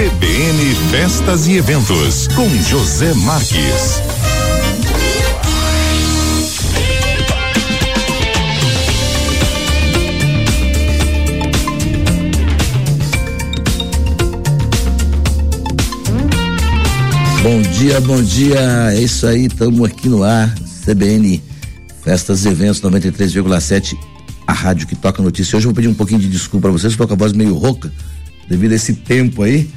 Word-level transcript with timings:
CBN 0.00 0.74
Festas 0.90 1.46
e 1.46 1.58
Eventos, 1.58 2.26
com 2.28 2.48
José 2.62 3.12
Marques. 3.12 4.00
Bom 17.42 17.60
dia, 17.60 18.00
bom 18.00 18.22
dia. 18.22 18.58
É 18.94 19.02
isso 19.02 19.26
aí, 19.26 19.48
estamos 19.48 19.84
aqui 19.84 20.08
no 20.08 20.24
ar. 20.24 20.50
CBN 20.82 21.42
Festas 22.02 22.46
e 22.46 22.48
Eventos 22.48 22.80
93,7, 22.80 23.98
a 24.46 24.54
rádio 24.54 24.86
que 24.86 24.96
toca 24.96 25.22
notícia. 25.22 25.58
Hoje 25.58 25.66
eu 25.66 25.72
vou 25.72 25.76
pedir 25.76 25.88
um 25.88 25.94
pouquinho 25.94 26.20
de 26.20 26.28
desculpa 26.30 26.68
para 26.68 26.78
vocês, 26.78 26.94
estou 26.94 27.06
com 27.06 27.12
a 27.12 27.16
voz 27.18 27.34
meio 27.34 27.54
rouca 27.54 27.92
devido 28.48 28.72
a 28.72 28.76
esse 28.76 28.94
tempo 28.94 29.42
aí. 29.42 29.68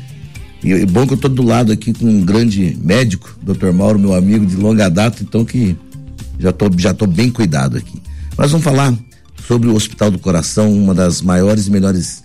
E, 0.64 0.86
bom 0.86 1.06
que 1.06 1.14
eu 1.14 1.18
tô 1.18 1.28
do 1.28 1.44
lado 1.44 1.72
aqui 1.72 1.94
com 1.94 2.06
um 2.06 2.22
grande 2.22 2.78
médico, 2.82 3.38
Dr. 3.42 3.72
Mauro, 3.74 4.00
meu 4.00 4.14
amigo 4.14 4.46
de 4.46 4.56
longa 4.56 4.90
data, 4.90 5.22
então 5.22 5.44
que 5.44 5.76
já 6.40 6.54
tô, 6.54 6.70
já 6.78 6.94
tô 6.94 7.06
bem 7.06 7.30
cuidado 7.30 7.78
aqui. 7.78 8.02
Nós 8.38 8.50
vamos 8.50 8.64
falar 8.64 8.94
sobre 9.46 9.68
o 9.68 9.76
Hospital 9.76 10.10
do 10.10 10.18
Coração, 10.18 10.72
uma 10.74 10.94
das 10.94 11.22
maiores 11.22 11.68
e 11.68 11.72
melhores 11.72 12.24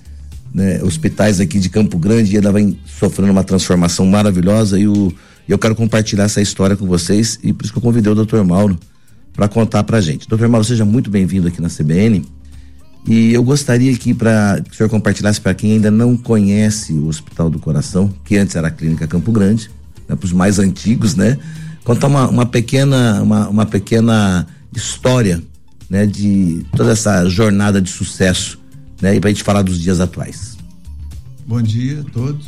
né, 0.55 0.83
hospitais 0.83 1.41
aqui 1.41 1.59
de 1.59 1.69
Campo 1.69 1.98
Grande, 1.98 2.34
e 2.34 2.37
ela 2.37 2.52
vem 2.52 2.78
sofrendo 2.87 3.33
uma 3.33 3.45
transformação 3.45 4.06
maravilhosa 4.06 4.78
e 4.78 4.86
o, 4.86 5.12
eu 5.48 5.59
quero 5.59 5.75
compartilhar 5.75 6.25
essa 6.25 6.41
história 6.41 6.77
com 6.77 6.86
vocês 6.86 7.39
e 7.42 7.52
por 7.52 7.64
isso 7.64 7.73
que 7.73 7.78
eu 7.78 7.83
convidei 7.83 8.12
o 8.12 8.25
Dr. 8.25 8.42
Mauro 8.45 8.78
para 9.33 9.48
contar 9.48 9.83
pra 9.83 10.00
gente. 10.00 10.28
Dr. 10.28 10.47
Mauro, 10.47 10.64
seja 10.64 10.84
muito 10.84 11.11
bem-vindo 11.11 11.48
aqui 11.48 11.61
na 11.61 11.69
CBN. 11.69 12.25
E 13.08 13.32
eu 13.32 13.42
gostaria 13.42 13.90
aqui 13.90 14.12
para 14.12 14.60
que 14.60 14.70
o 14.70 14.74
senhor 14.74 14.90
compartilhasse 14.90 15.40
para 15.40 15.54
quem 15.54 15.72
ainda 15.72 15.90
não 15.90 16.14
conhece 16.14 16.92
o 16.92 17.06
Hospital 17.06 17.48
do 17.48 17.58
Coração, 17.58 18.12
que 18.22 18.36
antes 18.36 18.54
era 18.54 18.68
a 18.68 18.70
Clínica 18.70 19.08
Campo 19.08 19.32
Grande, 19.32 19.70
né, 20.06 20.14
para 20.14 20.27
os 20.27 20.33
mais 20.33 20.58
antigos, 20.58 21.14
né? 21.14 21.38
Contar 21.84 22.08
uma, 22.08 22.28
uma 22.28 22.44
pequena 22.44 23.22
uma, 23.22 23.48
uma 23.48 23.64
pequena 23.64 24.46
história, 24.77 25.42
né, 25.88 26.05
de 26.05 26.66
toda 26.77 26.92
essa 26.92 27.27
jornada 27.30 27.80
de 27.80 27.88
sucesso, 27.88 28.60
né, 29.00 29.16
e 29.16 29.20
para 29.20 29.30
a 29.30 29.33
gente 29.33 29.42
falar 29.42 29.62
dos 29.62 29.80
dias 29.80 30.00
atuais. 30.00 30.58
Bom 31.46 31.62
dia 31.62 32.05
a 32.06 32.11
todos. 32.11 32.46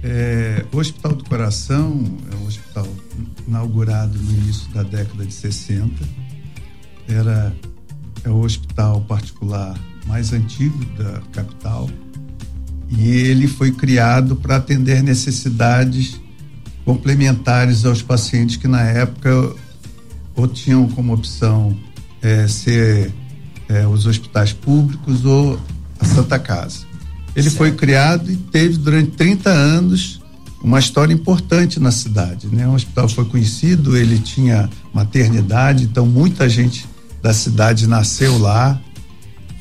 É, 0.00 0.64
o 0.70 0.78
Hospital 0.78 1.16
do 1.16 1.24
Coração 1.24 2.04
é 2.32 2.36
um 2.36 2.46
hospital 2.46 2.86
inaugurado 3.48 4.16
no 4.16 4.30
início 4.30 4.72
da 4.72 4.84
década 4.84 5.26
de 5.26 5.34
60. 5.34 5.92
Era 7.08 7.52
é 8.24 8.28
o 8.28 8.40
hospital 8.40 9.00
particular 9.02 9.78
mais 10.06 10.32
antigo 10.32 10.84
da 10.96 11.20
capital 11.32 11.88
e 12.90 13.08
ele 13.08 13.46
foi 13.46 13.70
criado 13.70 14.34
para 14.34 14.56
atender 14.56 15.02
necessidades 15.02 16.20
complementares 16.84 17.84
aos 17.84 18.02
pacientes 18.02 18.56
que 18.56 18.66
na 18.66 18.82
época 18.82 19.54
ou 20.34 20.48
tinham 20.48 20.88
como 20.88 21.14
opção 21.14 21.76
é, 22.20 22.48
ser 22.48 23.12
é, 23.68 23.86
os 23.86 24.06
hospitais 24.06 24.52
públicos 24.52 25.24
ou 25.24 25.58
a 26.00 26.04
Santa 26.04 26.38
Casa. 26.38 26.80
Ele 27.36 27.44
certo. 27.44 27.58
foi 27.58 27.72
criado 27.72 28.30
e 28.30 28.36
teve 28.36 28.76
durante 28.78 29.12
30 29.12 29.50
anos 29.50 30.20
uma 30.62 30.78
história 30.78 31.12
importante 31.12 31.78
na 31.78 31.90
cidade. 31.90 32.48
Né? 32.48 32.66
O 32.66 32.74
hospital 32.74 33.08
foi 33.08 33.24
conhecido, 33.24 33.96
ele 33.96 34.18
tinha 34.18 34.68
maternidade, 34.92 35.84
então 35.84 36.04
muita 36.04 36.48
gente 36.48 36.86
da 37.22 37.32
cidade 37.32 37.86
nasceu 37.86 38.38
lá. 38.38 38.80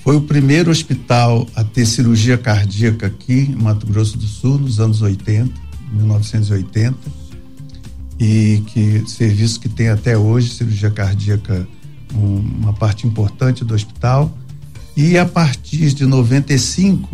Foi 0.04 0.16
o 0.16 0.22
primeiro 0.22 0.72
hospital 0.72 1.46
a 1.56 1.64
ter 1.64 1.86
cirurgia 1.86 2.38
cardíaca 2.38 3.08
aqui 3.08 3.52
em 3.52 3.56
Mato 3.56 3.86
Grosso 3.86 4.18
do 4.18 4.26
Sul 4.26 4.58
nos 4.58 4.80
anos 4.80 5.02
80, 5.02 5.52
1980. 5.92 6.98
E 8.20 8.64
que 8.68 9.04
serviço 9.08 9.60
que 9.60 9.70
tem 9.70 9.90
até 9.90 10.18
hoje, 10.18 10.50
cirurgia 10.50 10.90
cardíaca, 10.90 11.68
um, 12.14 12.38
uma 12.62 12.74
parte 12.74 13.06
importante 13.06 13.64
do 13.64 13.74
hospital. 13.74 14.36
E 14.96 15.18
a 15.18 15.26
partir 15.26 15.94
de 15.94 16.06
95, 16.06 17.10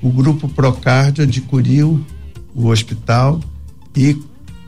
o 0.00 0.10
grupo 0.10 0.48
Procardio 0.48 1.24
adquiriu 1.24 2.04
o 2.54 2.68
hospital 2.68 3.40
e 3.96 4.16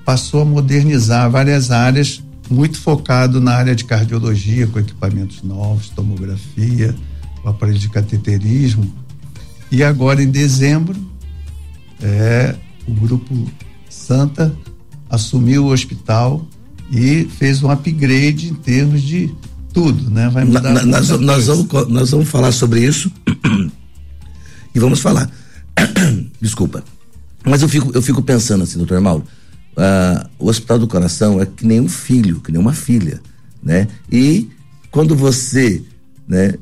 passou 0.05 0.43
a 0.43 0.45
modernizar 0.45 1.31
várias 1.31 1.71
áreas 1.71 2.23
muito 2.51 2.81
focado 2.81 3.41
na 3.41 3.53
área 3.53 3.75
de 3.75 3.85
cardiologia, 3.85 4.67
com 4.67 4.81
equipamentos 4.81 5.43
novos, 5.43 5.89
tomografia, 5.91 6.95
o 7.45 7.49
aparelho 7.49 7.79
de 7.79 7.89
cateterismo. 7.89 8.93
E 9.71 9.85
agora, 9.85 10.21
em 10.23 10.31
dezembro, 10.31 10.97
é, 12.03 12.57
o 12.89 12.93
grupo 12.93 13.49
Santa 13.89 14.55
assumiu 15.09 15.67
o 15.67 15.73
hospital 15.73 16.45
e 16.91 17.25
fez 17.39 17.63
um 17.63 17.71
upgrade 17.71 18.49
em 18.49 18.55
termos 18.55 19.03
de 19.03 19.33
tudo, 19.73 20.11
né? 20.11 20.29
Vai 20.29 20.45
mudar 20.45 20.63
na, 20.63 20.85
nós, 20.85 21.09
nós, 21.09 21.47
vamos, 21.47 21.67
nós 21.89 22.11
vamos 22.11 22.29
falar 22.29 22.51
sobre 22.51 22.85
isso 22.85 23.11
e 24.75 24.81
vamos 24.81 25.01
falar. 25.01 25.31
Desculpa. 26.41 26.83
Mas 27.45 27.63
eu 27.63 27.69
fico, 27.69 27.91
eu 27.95 28.03
fico 28.03 28.23
pensando 28.23 28.65
assim, 28.65 28.77
doutor 28.77 29.01
Mauro, 29.01 29.25
uh, 29.81 30.29
o 30.39 30.49
Hospital 30.49 30.79
do 30.79 30.87
Coração 30.87 31.41
é 31.41 31.47
que 31.47 31.67
nem 31.67 31.81
um 31.81 31.89
filho, 31.89 32.41
que 32.41 32.53
nem 32.53 32.61
uma 32.61 32.75
filha, 32.75 33.21
né? 33.63 33.89
E 34.13 34.49
quando 34.91 35.17
você, 35.17 35.83
né, 36.29 36.55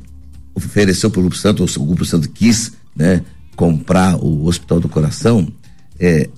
ofereceu 0.55 1.11
para 1.11 1.21
o 1.21 1.23
Grupo 1.23 1.37
Santo, 1.37 1.63
ou 1.63 1.83
o 1.83 1.87
Grupo 1.87 2.05
Santo 2.05 2.29
quis, 2.29 2.73
né, 2.95 3.23
comprar 3.57 4.17
o 4.17 4.47
Hospital 4.47 4.81
do 4.81 4.89
Coração, 4.89 5.49
é, 5.99 6.29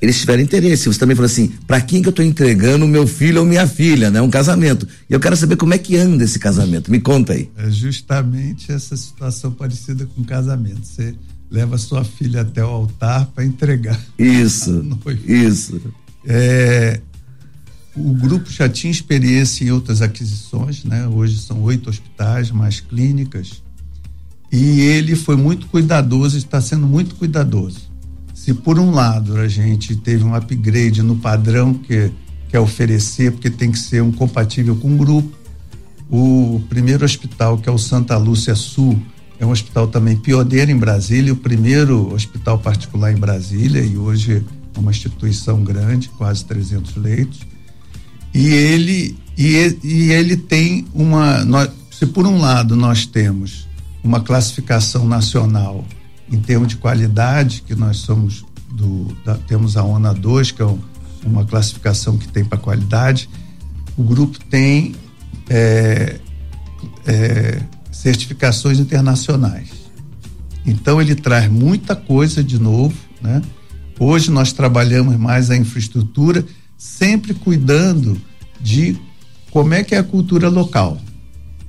eles 0.00 0.18
tiveram 0.18 0.42
interesse. 0.42 0.86
Você 0.86 0.98
também 0.98 1.16
falou 1.16 1.26
assim: 1.26 1.48
para 1.66 1.80
quem 1.80 2.00
que 2.00 2.08
eu 2.08 2.10
estou 2.10 2.24
entregando 2.24 2.86
meu 2.86 3.06
filho 3.06 3.40
ou 3.40 3.46
minha 3.46 3.66
filha, 3.66 4.10
né? 4.10 4.20
Um 4.22 4.30
casamento. 4.30 4.86
E 5.10 5.12
eu 5.12 5.20
quero 5.20 5.36
saber 5.36 5.56
como 5.56 5.74
é 5.74 5.78
que 5.78 5.96
anda 5.96 6.24
esse 6.24 6.38
casamento. 6.38 6.90
Me 6.90 7.00
conta 7.00 7.32
aí. 7.32 7.50
É 7.56 7.68
justamente 7.70 8.70
essa 8.70 8.96
situação 8.96 9.50
parecida 9.50 10.06
com 10.06 10.22
casamento. 10.22 10.84
Você 10.84 11.14
leva 11.50 11.78
sua 11.78 12.04
filha 12.04 12.42
até 12.42 12.64
o 12.64 12.68
altar 12.68 13.26
para 13.26 13.44
entregar. 13.44 14.00
Isso, 14.18 14.84
isso. 15.26 15.80
É, 16.24 17.00
o 17.96 18.12
grupo 18.14 18.50
já 18.50 18.68
tinha 18.68 18.90
experiência 18.90 19.64
em 19.64 19.70
outras 19.70 20.02
aquisições, 20.02 20.84
né? 20.84 21.06
Hoje 21.08 21.38
são 21.38 21.62
oito 21.62 21.90
hospitais, 21.90 22.50
mais 22.50 22.80
clínicas. 22.80 23.62
E 24.50 24.80
ele 24.80 25.14
foi 25.14 25.36
muito 25.36 25.66
cuidadoso, 25.66 26.38
está 26.38 26.60
sendo 26.60 26.86
muito 26.86 27.14
cuidadoso. 27.16 27.88
Se 28.34 28.54
por 28.54 28.78
um 28.78 28.92
lado 28.92 29.36
a 29.36 29.48
gente 29.48 29.96
teve 29.96 30.24
um 30.24 30.34
upgrade 30.34 31.02
no 31.02 31.16
padrão 31.16 31.74
que 31.74 32.10
quer 32.48 32.60
oferecer, 32.60 33.32
porque 33.32 33.50
tem 33.50 33.70
que 33.70 33.78
ser 33.78 34.02
um 34.02 34.12
compatível 34.12 34.76
com 34.76 34.94
o 34.94 34.96
grupo, 34.96 35.36
o 36.10 36.62
primeiro 36.68 37.04
hospital, 37.04 37.58
que 37.58 37.68
é 37.68 37.72
o 37.72 37.76
Santa 37.76 38.16
Lúcia 38.16 38.54
Sul, 38.54 38.98
é 39.38 39.46
um 39.46 39.50
hospital 39.50 39.86
também 39.86 40.16
pioneiro 40.16 40.70
em 40.70 40.76
Brasília, 40.76 41.32
o 41.32 41.36
primeiro 41.36 42.12
hospital 42.12 42.58
particular 42.58 43.12
em 43.12 43.16
Brasília 43.16 43.80
e 43.82 43.96
hoje 43.96 44.44
é 44.74 44.78
uma 44.78 44.90
instituição 44.90 45.62
grande, 45.62 46.08
quase 46.10 46.44
300 46.44 46.96
leitos. 46.96 47.40
E 48.34 48.48
ele 48.48 49.16
e, 49.36 49.78
e 49.84 50.10
ele 50.10 50.36
tem 50.36 50.86
uma 50.92 51.44
nós, 51.44 51.70
se 51.90 52.06
por 52.06 52.26
um 52.26 52.38
lado 52.38 52.74
nós 52.74 53.06
temos 53.06 53.68
uma 54.02 54.20
classificação 54.20 55.06
nacional 55.06 55.84
em 56.30 56.40
termos 56.40 56.68
de 56.68 56.76
qualidade, 56.76 57.62
que 57.66 57.74
nós 57.74 57.98
somos 57.98 58.44
do 58.70 59.16
da, 59.24 59.34
temos 59.36 59.76
a 59.76 59.84
ONA 59.84 60.12
2, 60.12 60.50
que 60.50 60.62
é 60.62 60.66
um, 60.66 60.78
uma 61.24 61.44
classificação 61.44 62.18
que 62.18 62.28
tem 62.28 62.44
para 62.44 62.58
qualidade, 62.58 63.30
o 63.96 64.02
grupo 64.02 64.38
tem 64.50 64.94
é, 65.48 66.20
é, 67.06 67.62
certificações 68.02 68.78
internacionais. 68.78 69.70
Então 70.64 71.00
ele 71.02 71.16
traz 71.16 71.50
muita 71.50 71.96
coisa 71.96 72.44
de 72.44 72.58
novo, 72.58 72.94
né? 73.20 73.42
Hoje 73.98 74.30
nós 74.30 74.52
trabalhamos 74.52 75.16
mais 75.16 75.50
a 75.50 75.56
infraestrutura, 75.56 76.44
sempre 76.76 77.34
cuidando 77.34 78.16
de 78.60 78.96
como 79.50 79.74
é 79.74 79.82
que 79.82 79.96
é 79.96 79.98
a 79.98 80.04
cultura 80.04 80.48
local. 80.48 81.00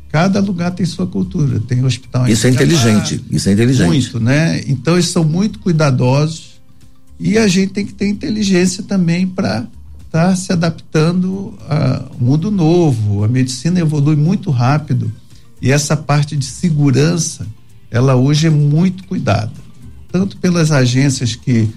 Cada 0.09 0.39
lugar 0.39 0.71
tem 0.71 0.86
sua 0.86 1.07
cultura, 1.07 1.59
tem 1.62 1.83
hospital. 1.83 2.27
Isso 2.27 2.45
é 2.45 2.51
inteligente, 2.51 3.24
isso 3.31 3.50
é 3.50 3.54
inteligente. 3.54 3.88
Muito, 3.88 4.19
né? 4.19 4.62
Então 4.68 4.94
eles 4.94 5.07
são 5.07 5.24
muito 5.24 5.57
cuidadosos 5.57 6.62
e 7.19 7.39
a 7.39 7.48
gente 7.48 7.74
tem 7.74 7.86
que 7.86 7.94
ter 7.94 8.07
inteligência 8.07 8.83
também 8.83 9.25
para 9.25 9.68
estar 10.06 10.30
tá 10.30 10.36
se 10.36 10.54
adaptando 10.54 11.57
ao 11.68 12.19
mundo 12.19 12.51
novo. 12.51 13.24
A 13.24 13.27
medicina 13.27 13.80
evolui 13.80 14.15
muito 14.15 14.51
rápido 14.51 15.12
e 15.61 15.71
essa 15.71 15.95
parte 15.95 16.35
de 16.35 16.45
segurança, 16.45 17.47
ela 17.91 18.15
hoje 18.15 18.47
é 18.47 18.50
muito 18.50 19.03
cuidada, 19.06 19.53
tanto 20.11 20.38
pelas 20.38 20.71
agências 20.71 21.35
que 21.35 21.69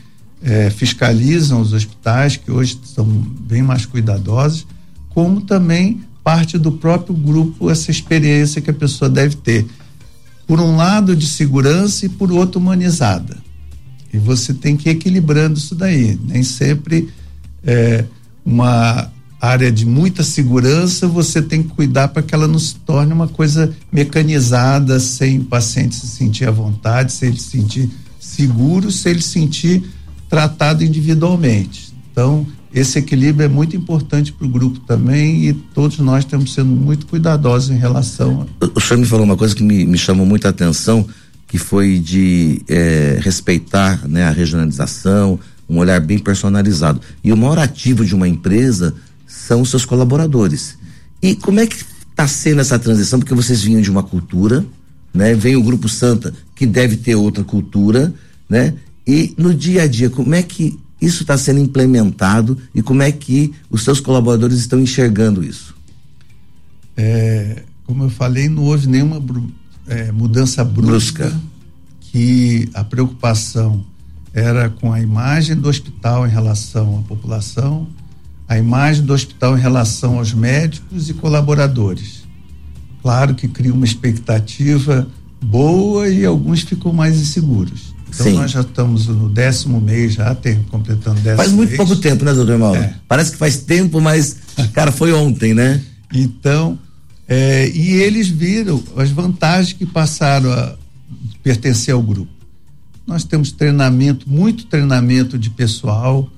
é, 0.43 0.71
fiscalizam 0.71 1.61
os 1.61 1.73
hospitais, 1.73 2.37
que 2.37 2.51
hoje 2.51 2.79
são 2.85 3.05
bem 3.05 3.63
mais 3.63 3.87
cuidadosas, 3.87 4.67
como 5.11 5.41
também 5.41 6.03
parte 6.25 6.59
do 6.59 6.73
próprio 6.73 7.15
grupo, 7.15 7.71
essa 7.71 7.91
experiência 7.91 8.61
que 8.61 8.71
a 8.71 8.75
pessoa 8.75 9.09
deve 9.09 9.37
ter. 9.37 9.67
Por 10.47 10.61
um 10.61 10.77
lado, 10.77 11.15
de 11.17 11.27
segurança 11.27 12.07
e 12.07 12.09
por 12.09 12.31
outro, 12.31 12.61
humanizada. 12.61 13.37
E 14.13 14.19
você 14.19 14.53
tem 14.53 14.77
que 14.77 14.89
ir 14.89 14.93
equilibrando 14.93 15.59
isso 15.59 15.75
daí. 15.75 16.19
Nem 16.25 16.43
sempre 16.43 17.09
é, 17.65 18.05
uma 18.45 19.11
área 19.43 19.73
de 19.73 19.85
muita 19.85 20.23
segurança, 20.23 21.09
você 21.09 21.43
tem 21.43 21.65
que 21.65 21.71
cuidar 21.71 22.09
para 22.09 22.23
que 22.23 22.33
ela 22.33 22.47
não 22.47 22.61
se 22.61 22.77
torne 22.77 23.13
uma 23.13 23.27
coisa 23.27 23.75
mecanizada, 23.91 25.01
sem 25.01 25.41
o 25.41 25.45
paciente 25.45 25.97
se 25.97 26.07
sentir 26.07 26.47
à 26.47 26.53
vontade, 26.53 27.13
sem 27.13 27.31
ele 27.31 27.41
se 27.41 27.51
sentir 27.51 27.91
seguro, 28.21 28.93
sem 28.93 29.11
ele 29.11 29.21
se 29.21 29.31
sentir 29.31 29.83
tratado 30.29 30.85
individualmente. 30.85 31.93
Então, 32.13 32.47
esse 32.73 33.01
equilíbrio 33.01 33.45
é 33.45 33.49
muito 33.49 33.75
importante 33.77 34.33
para 34.33 34.47
o 34.47 34.49
grupo 34.49 34.79
também 34.81 35.49
e 35.49 35.53
todos 35.53 35.99
nós 35.99 36.25
temos 36.25 36.55
sendo 36.55 36.71
muito 36.71 37.07
cuidadosos 37.07 37.71
em 37.71 37.79
relação. 37.79 38.47
A... 38.61 38.67
O 38.77 38.81
senhor 38.81 39.01
me 39.01 39.07
falou 39.07 39.25
uma 39.25 39.37
coisa 39.37 39.57
que 39.57 39.63
me, 39.65 39.85
me 39.85 39.99
chamou 39.99 40.25
muita 40.25 40.51
atenção, 40.51 41.05
que 41.49 41.59
foi 41.59 41.99
de 41.99 42.63
é, 42.69 43.19
respeitar 43.21 44.07
né, 44.09 44.23
a 44.25 44.31
regionalização, 44.31 45.41
um 45.69 45.79
olhar 45.79 46.01
bem 46.01 46.19
personalizado. 46.19 47.01
E 47.25 47.33
o 47.33 47.37
maior 47.37 47.59
ativo 47.59 48.05
de 48.05 48.15
uma 48.15 48.29
empresa 48.29 48.95
são 49.33 49.63
os 49.63 49.71
seus 49.71 49.85
colaboradores. 49.85 50.77
E 51.21 51.35
como 51.35 51.61
é 51.61 51.67
que 51.67 51.77
está 52.11 52.29
sendo 52.29 52.61
essa 52.61 52.79
transição? 52.79 53.19
Porque 53.19 53.35
vocês 53.35 53.63
vinham 53.63 53.81
de 53.81 53.91
uma 53.91 54.03
cultura, 54.03 54.65
né? 55.13 55.35
Vem 55.35 55.57
o 55.57 55.63
Grupo 55.63 55.89
Santa, 55.89 56.35
que 56.55 56.67
deve 56.67 56.97
ter 56.97 57.15
outra 57.15 57.43
cultura, 57.43 58.13
né? 58.49 58.75
E 59.07 59.35
no 59.37 59.55
dia 59.55 59.83
a 59.83 59.87
dia, 59.87 60.11
como 60.11 60.35
é 60.35 60.43
que 60.43 60.79
isso 61.01 61.23
está 61.23 61.37
sendo 61.37 61.59
implementado 61.59 62.57
e 62.75 62.83
como 62.83 63.03
é 63.03 63.11
que 63.11 63.53
os 63.71 63.83
seus 63.83 63.99
colaboradores 63.99 64.59
estão 64.59 64.81
enxergando 64.81 65.43
isso? 65.43 65.75
É, 66.97 67.63
como 67.85 68.05
eu 68.05 68.11
falei, 68.11 68.49
não 68.49 68.63
houve 68.65 68.87
nenhuma 68.87 69.21
é, 69.89 70.13
mudança 70.13 70.63
brusca, 70.65 71.25
brusca, 71.25 71.41
que 72.01 72.69
a 72.75 72.85
preocupação 72.85 73.85
era 74.33 74.71
com 74.71 74.93
a 74.93 75.01
imagem 75.01 75.57
do 75.57 75.69
hospital 75.69 76.27
em 76.27 76.31
relação 76.31 77.01
à 77.01 77.03
população, 77.03 77.89
a 78.53 78.59
imagem 78.59 79.03
do 79.03 79.15
hospital 79.15 79.57
em 79.57 79.61
relação 79.61 80.19
aos 80.19 80.35
médicos 80.35 81.09
e 81.09 81.15
colaboradores. 81.15 82.23
Claro 83.01 83.35
que 83.35 83.49
cria 83.49 83.73
uma 83.73 83.85
expectativa 83.85 85.09
boa 85.43 86.07
e 86.09 86.25
alguns 86.25 86.61
ficam 86.61 86.93
mais 86.93 87.17
inseguros. 87.19 87.95
Então 88.11 88.27
Sim. 88.27 88.35
nós 88.35 88.51
já 88.51 88.61
estamos 88.61 89.07
no 89.07 89.31
décimo 89.31 89.81
mês, 89.81 90.13
já 90.13 90.35
tem, 90.35 90.63
completando 90.65 91.19
décimo 91.21 91.39
Faz 91.39 91.51
muito 91.51 91.71
mês. 91.71 91.79
pouco 91.79 91.97
tempo, 91.97 92.27
né, 92.27 92.35
doutor 92.35 92.59
Mauro? 92.59 92.79
É. 92.79 92.95
Parece 93.09 93.33
que 93.33 93.39
faz 93.39 93.57
tempo, 93.57 94.03
mas, 94.03 94.37
cara, 94.75 94.93
foi 94.93 95.15
ontem, 95.15 95.55
né? 95.55 95.81
Então, 96.13 96.79
é, 97.27 97.71
e 97.71 97.93
eles 97.93 98.29
viram 98.29 98.83
as 98.99 99.11
vantagens 99.11 99.73
que 99.73 99.87
passaram 99.87 100.53
a 100.53 100.75
pertencer 101.43 101.95
ao 101.95 102.03
grupo. 102.03 102.31
Nós 103.07 103.25
temos 103.25 103.51
treinamento, 103.51 104.29
muito 104.29 104.67
treinamento 104.67 105.39
de 105.39 105.49
pessoal, 105.49 106.31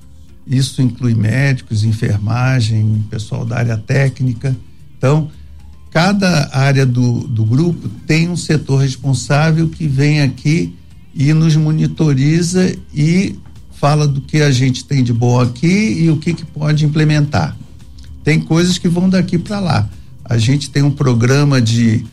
isso 0.47 0.81
inclui 0.81 1.15
médicos, 1.15 1.83
enfermagem, 1.83 3.03
pessoal 3.09 3.45
da 3.45 3.57
área 3.57 3.77
técnica. 3.77 4.55
Então, 4.97 5.29
cada 5.91 6.49
área 6.53 6.85
do, 6.85 7.21
do 7.27 7.43
grupo 7.43 7.89
tem 8.05 8.29
um 8.29 8.37
setor 8.37 8.81
responsável 8.81 9.67
que 9.69 9.87
vem 9.87 10.21
aqui 10.21 10.75
e 11.13 11.33
nos 11.33 11.55
monitoriza 11.55 12.75
e 12.93 13.35
fala 13.71 14.07
do 14.07 14.21
que 14.21 14.41
a 14.41 14.51
gente 14.51 14.83
tem 14.83 15.03
de 15.03 15.13
bom 15.13 15.39
aqui 15.39 16.03
e 16.03 16.09
o 16.09 16.17
que, 16.17 16.33
que 16.33 16.45
pode 16.45 16.85
implementar. 16.85 17.57
Tem 18.23 18.39
coisas 18.39 18.77
que 18.77 18.87
vão 18.87 19.09
daqui 19.09 19.37
para 19.37 19.59
lá. 19.59 19.89
A 20.23 20.37
gente 20.37 20.69
tem 20.69 20.81
um 20.81 20.91
programa 20.91 21.61
de 21.61 22.03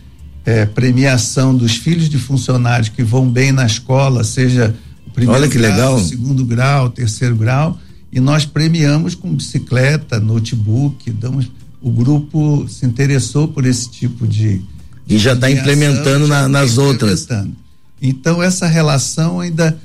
é, 0.45 0.67
premiação 0.67 1.57
dos 1.57 1.77
filhos 1.77 2.09
de 2.09 2.19
funcionários 2.19 2.89
que 2.89 3.03
vão 3.03 3.29
bem 3.29 3.53
na 3.53 3.65
escola, 3.65 4.23
seja 4.25 4.75
o 5.07 5.11
primeiro 5.11 5.43
Olha 5.43 5.51
que 5.51 5.59
grau, 5.59 5.95
legal. 5.95 5.99
segundo 6.01 6.45
grau, 6.45 6.91
terceiro 6.91 7.37
grau, 7.37 7.79
e 8.13 8.21
nós 8.21 8.45
premiamos 8.45 9.15
com 9.15 9.35
bicicleta, 9.35 10.21
notebook, 10.21 11.11
damos, 11.11 11.51
o 11.81 11.91
grupo 11.91 12.69
se 12.69 12.85
interessou 12.85 13.49
por 13.49 13.65
esse 13.65 13.91
tipo 13.91 14.29
de. 14.29 14.61
E 15.09 15.19
já 15.19 15.33
está 15.33 15.51
implementando 15.51 16.29
na, 16.29 16.47
nas 16.47 16.75
tá 16.75 16.83
outras. 16.83 17.27
Então, 18.01 18.43
essa 18.43 18.67
relação 18.67 19.41
ainda. 19.41 19.79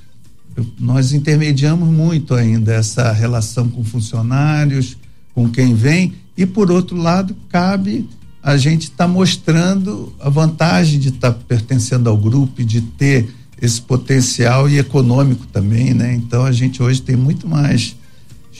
Nós 0.79 1.13
intermediamos 1.13 1.87
muito 1.87 2.33
ainda 2.33 2.73
essa 2.73 3.11
relação 3.11 3.69
com 3.69 3.83
funcionários, 3.83 4.97
com 5.35 5.47
quem 5.47 5.75
vem, 5.75 6.15
e 6.35 6.47
por 6.47 6.71
outro 6.71 6.97
lado, 6.97 7.35
cabe 7.47 8.09
a 8.41 8.57
gente 8.57 8.85
estar 8.85 9.05
tá 9.05 9.07
mostrando 9.07 10.11
a 10.19 10.29
vantagem 10.29 10.99
de 10.99 11.09
estar 11.09 11.31
tá 11.31 11.39
pertencendo 11.47 12.09
ao 12.09 12.17
grupo 12.17 12.63
de 12.63 12.81
ter 12.81 13.29
esse 13.61 13.79
potencial 13.79 14.67
e 14.67 14.79
econômico 14.79 15.45
também, 15.45 15.93
né? 15.93 16.15
Então 16.15 16.43
a 16.43 16.51
gente 16.51 16.81
hoje 16.81 17.03
tem 17.03 17.15
muito 17.15 17.47
mais 17.47 17.95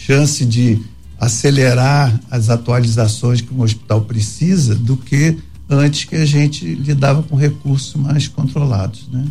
chance 0.07 0.45
de 0.45 0.79
acelerar 1.19 2.17
as 2.31 2.49
atualizações 2.49 3.41
que 3.41 3.53
um 3.53 3.61
hospital 3.61 4.01
precisa 4.01 4.73
do 4.73 4.95
que 4.95 5.37
antes 5.69 6.05
que 6.05 6.15
a 6.15 6.25
gente 6.25 6.63
lidava 6.75 7.21
com 7.23 7.35
recursos 7.35 7.93
mais 7.95 8.25
controlados, 8.25 9.09
né? 9.11 9.25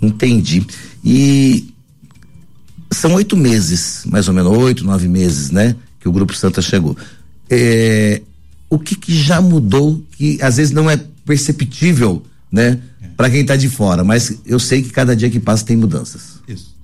Entendi. 0.00 0.64
E 1.04 1.74
são 2.92 3.14
oito 3.14 3.36
meses, 3.36 4.04
mais 4.06 4.28
ou 4.28 4.34
menos 4.34 4.56
oito, 4.56 4.84
nove 4.84 5.08
meses, 5.08 5.50
né? 5.50 5.74
Que 5.98 6.08
o 6.08 6.12
Grupo 6.12 6.34
Santa 6.36 6.62
chegou. 6.62 6.96
É, 7.48 8.22
o 8.68 8.78
que, 8.78 8.94
que, 8.94 9.12
já 9.12 9.40
mudou 9.40 10.00
que 10.12 10.38
às 10.40 10.58
vezes 10.58 10.72
não 10.72 10.88
é 10.88 10.96
perceptível, 11.24 12.22
né? 12.52 12.78
É. 13.02 13.08
Para 13.16 13.28
quem 13.28 13.40
está 13.40 13.56
de 13.56 13.68
fora, 13.68 14.04
mas 14.04 14.38
eu 14.46 14.60
sei 14.60 14.80
que 14.80 14.90
cada 14.90 15.16
dia 15.16 15.28
que 15.28 15.40
passa 15.40 15.64
tem 15.64 15.76
mudanças. 15.76 16.40
Isso 16.46 16.79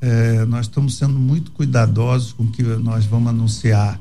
é, 0.00 0.44
nós 0.46 0.66
estamos 0.66 0.96
sendo 0.96 1.18
muito 1.18 1.50
cuidadosos 1.50 2.32
com 2.32 2.44
o 2.44 2.46
que 2.48 2.62
nós 2.62 3.04
vamos 3.04 3.28
anunciar 3.28 4.00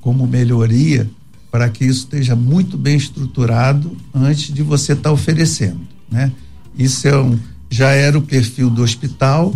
como 0.00 0.26
melhoria 0.26 1.08
para 1.50 1.68
que 1.68 1.84
isso 1.84 2.00
esteja 2.00 2.34
muito 2.34 2.76
bem 2.76 2.96
estruturado 2.96 3.96
antes 4.12 4.52
de 4.52 4.62
você 4.62 4.92
estar 4.92 5.10
tá 5.10 5.12
oferecendo, 5.12 5.80
né? 6.10 6.32
Isso 6.76 7.06
é 7.06 7.16
um, 7.16 7.38
já 7.70 7.90
era 7.90 8.18
o 8.18 8.22
perfil 8.22 8.68
do 8.68 8.82
hospital 8.82 9.54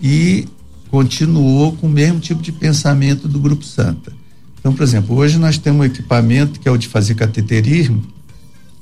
e 0.00 0.46
continuou 0.90 1.72
com 1.72 1.86
o 1.86 1.90
mesmo 1.90 2.20
tipo 2.20 2.40
de 2.40 2.52
pensamento 2.52 3.26
do 3.26 3.40
Grupo 3.40 3.64
Santa. 3.64 4.12
Então, 4.58 4.72
por 4.72 4.82
exemplo, 4.82 5.16
hoje 5.16 5.38
nós 5.38 5.58
temos 5.58 5.80
um 5.80 5.84
equipamento 5.84 6.60
que 6.60 6.68
é 6.68 6.70
o 6.70 6.76
de 6.76 6.86
fazer 6.86 7.14
cateterismo, 7.14 8.02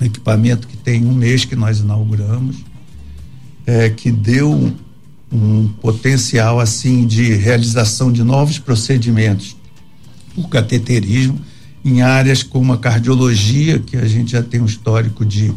um 0.00 0.04
equipamento 0.04 0.66
que 0.66 0.76
tem 0.76 1.04
um 1.06 1.14
mês 1.14 1.44
que 1.44 1.56
nós 1.56 1.78
inauguramos, 1.78 2.56
é, 3.66 3.88
que 3.88 4.10
deu 4.10 4.72
um 5.30 5.68
potencial 5.68 6.58
assim 6.58 7.06
de 7.06 7.34
realização 7.34 8.10
de 8.10 8.22
novos 8.22 8.58
procedimentos 8.58 9.56
por 10.34 10.48
cateterismo 10.48 11.38
em 11.84 12.02
áreas 12.02 12.42
como 12.42 12.72
a 12.72 12.78
cardiologia, 12.78 13.78
que 13.78 13.96
a 13.96 14.06
gente 14.06 14.32
já 14.32 14.42
tem 14.42 14.60
um 14.60 14.66
histórico 14.66 15.24
de 15.24 15.52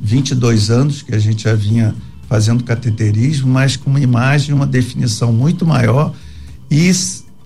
22 0.00 0.70
anos 0.70 1.02
que 1.02 1.14
a 1.14 1.18
gente 1.18 1.44
já 1.44 1.54
vinha 1.54 1.94
fazendo 2.28 2.64
cateterismo, 2.64 3.52
mas 3.52 3.76
com 3.76 3.90
uma 3.90 4.00
imagem, 4.00 4.54
uma 4.54 4.66
definição 4.66 5.32
muito 5.32 5.66
maior 5.66 6.14
e 6.70 6.90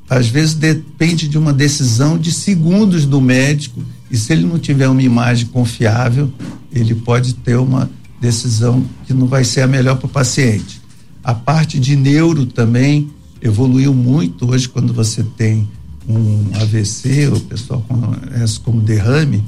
às 0.08 0.28
vezes 0.28 0.54
depende 0.54 1.28
de 1.28 1.36
uma 1.36 1.52
decisão 1.52 2.16
de 2.16 2.32
segundos 2.32 3.04
do 3.04 3.20
médico 3.20 3.82
e 4.10 4.16
se 4.16 4.32
ele 4.32 4.46
não 4.46 4.58
tiver 4.58 4.88
uma 4.88 5.02
imagem 5.02 5.46
confiável, 5.46 6.32
ele 6.72 6.94
pode 6.94 7.34
ter 7.34 7.56
uma 7.56 7.90
decisão 8.20 8.84
que 9.06 9.12
não 9.12 9.26
vai 9.26 9.44
ser 9.44 9.62
a 9.62 9.66
melhor 9.66 9.96
para 9.96 10.06
o 10.06 10.08
paciente. 10.08 10.77
A 11.22 11.34
parte 11.34 11.78
de 11.78 11.96
neuro 11.96 12.46
também 12.46 13.10
evoluiu 13.40 13.94
muito 13.94 14.50
hoje 14.50 14.68
quando 14.68 14.92
você 14.92 15.22
tem 15.22 15.68
um 16.08 16.50
AVC, 16.54 17.28
o 17.28 17.40
pessoal 17.40 17.84
conhece 17.86 18.58
como 18.60 18.80
derrame, 18.80 19.44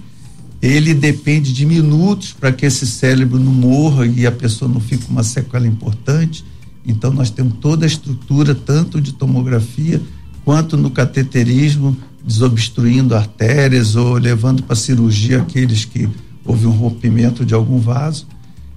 ele 0.61 0.93
depende 0.93 1.53
de 1.55 1.65
minutos 1.65 2.35
para 2.39 2.53
que 2.53 2.67
esse 2.67 2.87
cérebro 2.87 3.39
não 3.39 3.53
morra 3.53 4.07
e 4.07 4.27
a 4.27 4.33
pessoa 4.33 4.71
não 4.71 4.81
fique 4.81 5.07
com 5.07 5.13
uma 5.13 5.23
sequela 5.23 5.67
importante. 5.67 6.45
Então 6.87 7.11
nós 7.13 7.31
temos 7.31 7.55
toda 7.61 7.87
a 7.87 7.89
estrutura, 7.89 8.55
tanto 8.55 9.01
de 9.01 9.13
tomografia 9.13 10.01
quanto 10.45 10.77
no 10.77 10.91
cateterismo, 10.91 11.97
desobstruindo 12.25 13.15
artérias 13.15 13.97
ou 13.97 14.15
levando 14.15 14.63
para 14.63 14.77
cirurgia 14.77 15.41
aqueles 15.41 15.87
que 15.87 16.09
houve 16.45 16.67
um 16.67 16.73
rompimento 16.73 17.45
de 17.45 17.55
algum 17.55 17.79
vaso. 17.79 18.27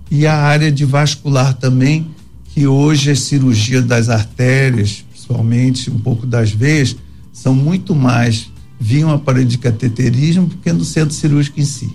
E 0.10 0.26
a 0.26 0.38
área 0.38 0.72
de 0.72 0.86
vascular 0.86 1.54
também, 1.54 2.08
que 2.54 2.68
hoje 2.68 3.10
a 3.10 3.16
cirurgia 3.16 3.82
das 3.82 4.10
artérias, 4.10 5.04
principalmente 5.10 5.90
um 5.90 5.98
pouco 5.98 6.28
das 6.28 6.52
veias, 6.52 6.96
são 7.32 7.56
muito 7.56 7.96
mais 7.96 8.52
via 8.80 9.08
um 9.08 9.12
aparelho 9.12 9.48
de 9.48 9.58
cateterismo 9.58 10.46
do 10.46 10.58
que 10.58 10.72
no 10.72 10.86
centro 10.86 11.16
cirúrgico 11.16 11.60
em 11.60 11.66
si. 11.66 11.90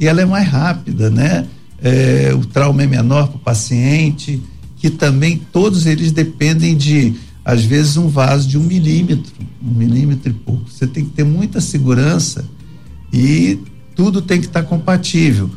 E 0.00 0.08
ela 0.08 0.20
é 0.20 0.24
mais 0.24 0.48
rápida, 0.48 1.10
né? 1.10 1.46
É, 1.80 2.32
o 2.34 2.44
trauma 2.44 2.82
é 2.82 2.86
menor 2.86 3.28
para 3.28 3.36
o 3.36 3.40
paciente, 3.40 4.42
que 4.76 4.90
também 4.90 5.40
todos 5.52 5.86
eles 5.86 6.10
dependem 6.10 6.76
de, 6.76 7.14
às 7.44 7.62
vezes, 7.62 7.96
um 7.96 8.08
vaso 8.08 8.48
de 8.48 8.58
um 8.58 8.62
milímetro, 8.62 9.32
um 9.62 9.72
milímetro 9.72 10.30
e 10.30 10.34
pouco. 10.34 10.68
Você 10.68 10.86
tem 10.86 11.04
que 11.04 11.10
ter 11.10 11.24
muita 11.24 11.60
segurança 11.60 12.44
e 13.12 13.60
tudo 13.94 14.20
tem 14.20 14.40
que 14.40 14.46
estar 14.46 14.64
compatível. 14.64 15.50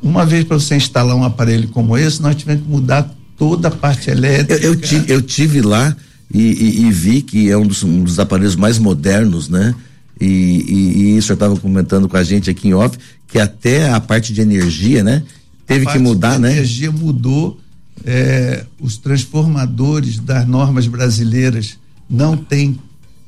Uma 0.00 0.24
vez 0.24 0.44
para 0.44 0.58
você 0.58 0.76
instalar 0.76 1.16
um 1.16 1.24
aparelho 1.24 1.68
como 1.68 1.96
esse, 1.96 2.22
nós 2.22 2.36
tivemos 2.36 2.62
que 2.62 2.70
mudar 2.70 3.17
toda 3.38 3.68
a 3.68 3.70
parte 3.70 4.10
elétrica. 4.10 4.54
Eu, 4.54 4.72
eu, 4.72 4.80
tive, 4.80 5.12
eu 5.12 5.22
tive 5.22 5.60
lá 5.62 5.96
e, 6.32 6.40
e, 6.40 6.86
e 6.86 6.90
vi 6.90 7.22
que 7.22 7.50
é 7.50 7.56
um 7.56 7.66
dos, 7.66 7.82
um 7.84 8.02
dos, 8.02 8.18
aparelhos 8.18 8.56
mais 8.56 8.78
modernos, 8.78 9.48
né? 9.48 9.74
E, 10.20 10.26
e, 10.26 11.14
e 11.14 11.18
o 11.18 11.22
senhor 11.22 11.34
estava 11.34 11.56
comentando 11.56 12.08
com 12.08 12.16
a 12.16 12.24
gente 12.24 12.50
aqui 12.50 12.68
em 12.68 12.74
off 12.74 12.98
que 13.28 13.38
até 13.38 13.90
a 13.90 14.00
parte 14.00 14.32
de 14.32 14.40
energia, 14.40 15.04
né? 15.04 15.22
Teve 15.66 15.86
que 15.86 15.98
mudar, 15.98 16.38
né? 16.40 16.48
A 16.48 16.52
energia 16.52 16.90
mudou. 16.90 17.60
É, 18.04 18.64
os 18.80 18.96
transformadores 18.96 20.18
das 20.18 20.46
normas 20.46 20.86
brasileiras 20.86 21.78
não 22.08 22.36
têm 22.36 22.78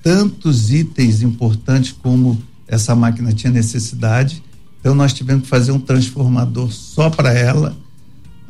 tantos 0.02 0.72
itens 0.72 1.22
importantes 1.22 1.92
como 1.92 2.40
essa 2.66 2.94
máquina 2.94 3.32
tinha 3.32 3.52
necessidade. 3.52 4.42
Então 4.80 4.94
nós 4.94 5.12
tivemos 5.12 5.42
que 5.42 5.48
fazer 5.48 5.72
um 5.72 5.80
transformador 5.80 6.72
só 6.72 7.10
para 7.10 7.32
ela. 7.32 7.76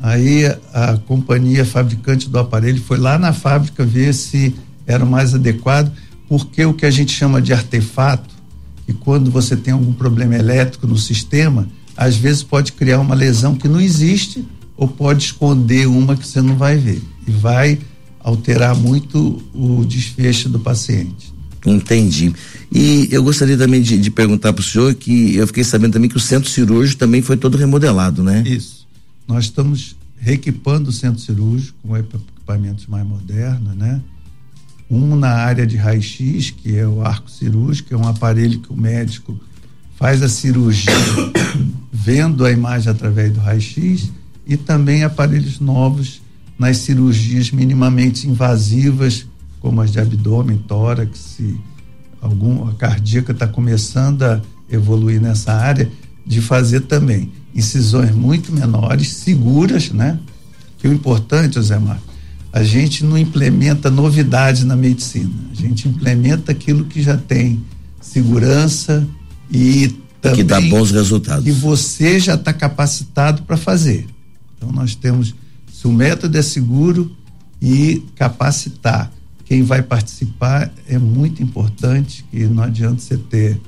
Aí 0.03 0.45
a, 0.73 0.97
companhia 1.07 1.65
fabricante 1.65 2.29
do 2.29 2.39
aparelho 2.39 2.81
foi 2.81 2.99
lá 2.99 3.19
na 3.19 3.33
fábrica 3.33 3.85
ver 3.85 4.15
se 4.15 4.55
era 4.87 5.05
o 5.05 5.11
mais 5.11 5.35
adequado, 5.35 5.93
porque 6.29 6.65
o 6.65 6.73
que 6.73 6.87
a 6.87 6.91
gente 6.91 7.13
chama 7.13 7.43
de 7.43 7.53
artefato, 7.53 8.35
que 8.87 8.93
quando 8.93 9.31
você 9.31 9.57
tem 9.57 9.75
algum 9.75 9.93
problema 9.93 10.35
elétrico 10.35 10.87
no 10.87 10.97
sistema, 10.97 11.69
às 11.97 12.17
vezes 12.17 12.43
pode 12.43 12.73
criar 12.73 12.99
uma 12.99 13.15
lesão 13.15 13.55
que 13.55 13.69
não 13.69 13.81
existe 13.81 14.47
ou 14.77 14.89
pode 14.89 15.25
esconder 15.25 15.87
uma 15.87 16.17
que 16.17 16.27
você 16.27 16.41
não 16.41 16.57
vai 16.57 16.77
ver 16.79 17.03
e 17.27 17.31
vai 17.31 17.79
alterar 18.21 18.75
muito 18.75 19.43
o 19.55 19.85
desfecho 19.85 20.49
do 20.49 20.59
paciente. 20.59 21.33
Entendi. 21.67 22.33
E 22.73 23.09
eu 23.11 23.23
gostaria 23.23 23.57
também 23.57 23.83
de, 23.83 23.99
de 23.99 24.11
perguntar 24.11 24.53
para 24.53 24.61
o 24.61 24.65
senhor 24.65 24.95
que 24.95 25.37
eu 25.37 25.47
fiquei 25.47 25.63
sabendo 25.63 25.93
também 25.93 26.09
que 26.09 26.17
o 26.17 26.21
centro 26.21 26.49
cirúrgico 26.49 26.99
também 26.99 27.21
foi 27.21 27.37
todo 27.37 27.59
remodelado, 27.59 28.23
né? 28.23 28.43
Isso. 28.47 28.80
Nós 29.31 29.45
estamos 29.45 29.95
reequipando 30.19 30.91
o 30.91 30.93
centro 30.93 31.21
cirúrgico 31.21 31.79
com 31.87 31.97
equipamentos 31.97 32.89
mais 32.89 33.07
modernos, 33.07 33.77
né? 33.77 34.03
Um 34.91 35.15
na 35.15 35.31
área 35.31 35.65
de 35.65 35.77
raio-x, 35.77 36.51
que 36.51 36.77
é 36.77 36.85
o 36.85 37.01
arco 37.01 37.31
cirúrgico, 37.31 37.95
é 37.95 37.97
um 37.97 38.09
aparelho 38.09 38.59
que 38.59 38.73
o 38.73 38.77
médico 38.77 39.39
faz 39.95 40.21
a 40.21 40.29
cirurgia 40.29 40.93
vendo 41.93 42.45
a 42.45 42.51
imagem 42.51 42.91
através 42.91 43.33
do 43.33 43.39
raio-x 43.39 44.11
e 44.45 44.57
também 44.57 45.05
aparelhos 45.05 45.61
novos 45.61 46.21
nas 46.59 46.79
cirurgias 46.79 47.53
minimamente 47.53 48.29
invasivas, 48.29 49.27
como 49.61 49.81
as 49.81 49.93
de 49.93 50.01
abdômen, 50.01 50.59
tórax, 50.59 51.39
algum, 52.21 52.69
a 52.69 52.75
cardíaca 52.75 53.31
está 53.31 53.47
começando 53.47 54.25
a 54.25 54.43
evoluir 54.69 55.21
nessa 55.21 55.53
área, 55.53 55.89
de 56.27 56.41
fazer 56.41 56.81
também 56.81 57.31
incisões 57.55 58.15
muito 58.15 58.53
menores, 58.53 59.09
seguras, 59.09 59.91
né? 59.91 60.19
Que 60.79 60.89
o 60.89 60.93
importante, 60.93 61.55
José 61.55 61.79
Marcos, 61.79 62.09
a 62.53 62.63
gente 62.63 63.05
não 63.05 63.17
implementa 63.17 63.91
novidades 63.91 64.65
na 64.65 64.75
medicina, 64.75 65.31
a 65.53 65.55
gente 65.55 65.89
implementa 65.89 66.53
aquilo 66.53 66.85
que 66.85 67.03
já 67.03 67.17
tem 67.17 67.65
segurança 68.01 69.07
e 69.51 69.89
também 70.21 70.39
que 70.39 70.45
dá 70.45 70.61
bons 70.61 70.91
resultados. 70.91 71.45
Que 71.45 71.53
você 71.53 72.19
já 72.19 72.35
está 72.35 72.53
capacitado 72.53 73.43
para 73.43 73.57
fazer. 73.57 74.07
Então 74.57 74.73
nós 74.73 74.95
temos, 74.95 75.35
se 75.73 75.87
o 75.87 75.93
método 75.93 76.37
é 76.37 76.43
seguro 76.43 77.15
e 77.61 78.03
capacitar 78.17 79.11
quem 79.51 79.65
vai 79.65 79.83
participar 79.83 80.73
é 80.89 80.97
muito 80.97 81.43
importante, 81.43 82.25
que 82.31 82.45
não 82.47 82.63
adianta 82.63 83.01
você 83.01 83.17
ter 83.17 83.61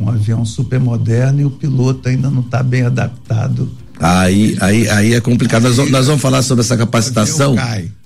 um 0.00 0.08
avião 0.08 0.44
super 0.46 0.80
moderno 0.80 1.42
e 1.42 1.44
o 1.44 1.50
piloto 1.50 2.08
ainda 2.08 2.30
não 2.30 2.40
está 2.40 2.62
bem 2.62 2.82
adaptado. 2.82 3.70
Aí, 3.98 4.56
aí, 4.60 4.88
aí 4.88 5.14
é 5.14 5.20
complicado. 5.20 5.66
Aí, 5.66 5.76
nós, 5.76 5.90
nós, 5.90 6.06
vamos 6.06 6.22
falar 6.22 6.40
sobre 6.40 6.64
essa 6.64 6.74
capacitação, 6.74 7.54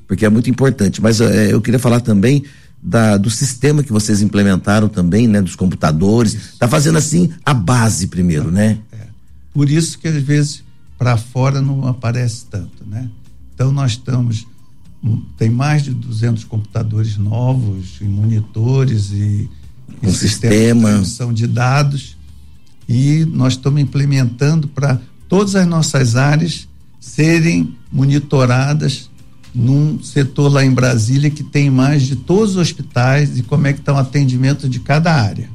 porque 0.08 0.26
é 0.26 0.28
muito 0.28 0.50
importante. 0.50 1.00
Mas 1.00 1.20
é, 1.20 1.52
eu 1.52 1.60
queria 1.60 1.78
falar 1.78 2.00
também 2.00 2.42
da, 2.82 3.16
do 3.16 3.30
sistema 3.30 3.84
que 3.84 3.92
vocês 3.92 4.20
implementaram 4.20 4.88
também, 4.88 5.28
né? 5.28 5.40
Dos 5.40 5.54
computadores. 5.54 6.34
Está 6.34 6.66
fazendo 6.66 6.98
assim 6.98 7.30
a 7.46 7.54
base 7.54 8.08
primeiro, 8.08 8.50
né? 8.50 8.78
É. 8.92 9.06
Por 9.52 9.70
isso 9.70 9.96
que 9.96 10.08
às 10.08 10.20
vezes 10.20 10.64
para 10.98 11.16
fora 11.16 11.60
não 11.60 11.86
aparece 11.86 12.46
tanto, 12.50 12.84
né? 12.84 13.08
Então 13.54 13.70
nós 13.70 13.92
estamos 13.92 14.46
tem 15.36 15.50
mais 15.50 15.82
de 15.82 15.92
200 15.92 16.44
computadores 16.44 17.18
novos, 17.18 17.98
e 18.00 18.04
monitores 18.04 19.10
e, 19.12 19.50
um 20.02 20.12
sistema 20.12 21.00
de 21.00 21.34
de 21.34 21.46
dados 21.46 22.16
e 22.88 23.24
nós 23.24 23.54
estamos 23.54 23.80
implementando 23.80 24.68
para 24.68 25.00
todas 25.28 25.54
as 25.56 25.66
nossas 25.66 26.16
áreas 26.16 26.68
serem 27.00 27.74
monitoradas 27.90 29.10
num 29.54 30.02
setor 30.02 30.48
lá 30.48 30.64
em 30.64 30.70
Brasília 30.70 31.30
que 31.30 31.42
tem 31.42 31.70
mais 31.70 32.02
de 32.02 32.16
todos 32.16 32.52
os 32.52 32.56
hospitais 32.56 33.38
e 33.38 33.42
como 33.42 33.66
é 33.66 33.72
que 33.72 33.80
está 33.80 33.92
o 33.92 33.98
atendimento 33.98 34.68
de 34.68 34.80
cada 34.80 35.12
área. 35.12 35.48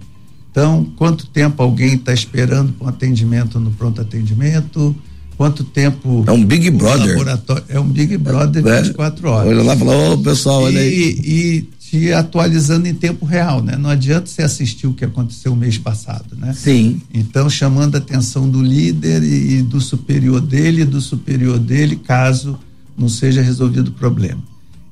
Então, 0.51 0.85
quanto 0.95 1.27
tempo 1.27 1.61
alguém 1.61 1.95
está 1.95 2.13
esperando 2.13 2.73
para 2.73 2.85
um 2.85 2.89
atendimento 2.89 3.59
no 3.59 3.71
pronto 3.71 4.01
atendimento? 4.01 4.95
quanto 5.39 5.63
tempo. 5.63 6.25
É 6.27 6.33
um 6.33 6.43
Big 6.43 6.69
Brother. 6.69 7.07
Laboratório, 7.07 7.63
é 7.69 7.79
um 7.79 7.87
Big 7.87 8.17
Brother 8.17 8.67
é, 8.67 8.81
24 8.81 9.29
horas. 9.29 9.47
Olha 9.47 9.63
lá 9.63 9.73
e 9.73 9.79
falou, 9.79 10.13
ô 10.13 10.17
pessoal, 10.17 10.63
olha 10.63 10.81
aí. 10.81 11.17
E 11.23 11.69
te 11.89 12.13
atualizando 12.13 12.87
em 12.87 12.93
tempo 12.93 13.25
real, 13.25 13.63
né? 13.63 13.75
Não 13.75 13.89
adianta 13.89 14.27
você 14.27 14.43
assistir 14.43 14.85
o 14.85 14.93
que 14.93 15.03
aconteceu 15.03 15.53
o 15.53 15.55
mês 15.55 15.75
passado, 15.75 16.35
né? 16.35 16.53
Sim. 16.53 17.01
Então, 17.11 17.49
chamando 17.49 17.95
a 17.95 17.97
atenção 17.97 18.47
do 18.47 18.61
líder 18.61 19.23
e, 19.23 19.63
do 19.63 19.81
superior 19.81 20.39
dele, 20.39 20.83
e 20.83 20.85
do 20.85 21.01
superior 21.01 21.57
dele, 21.57 21.95
caso 21.95 22.59
não 22.95 23.09
seja 23.09 23.41
resolvido 23.41 23.87
o 23.87 23.91
problema. 23.91 24.41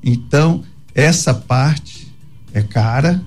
Então, 0.02 0.64
essa 0.92 1.32
parte 1.32 2.12
é 2.52 2.62
cara, 2.62 3.22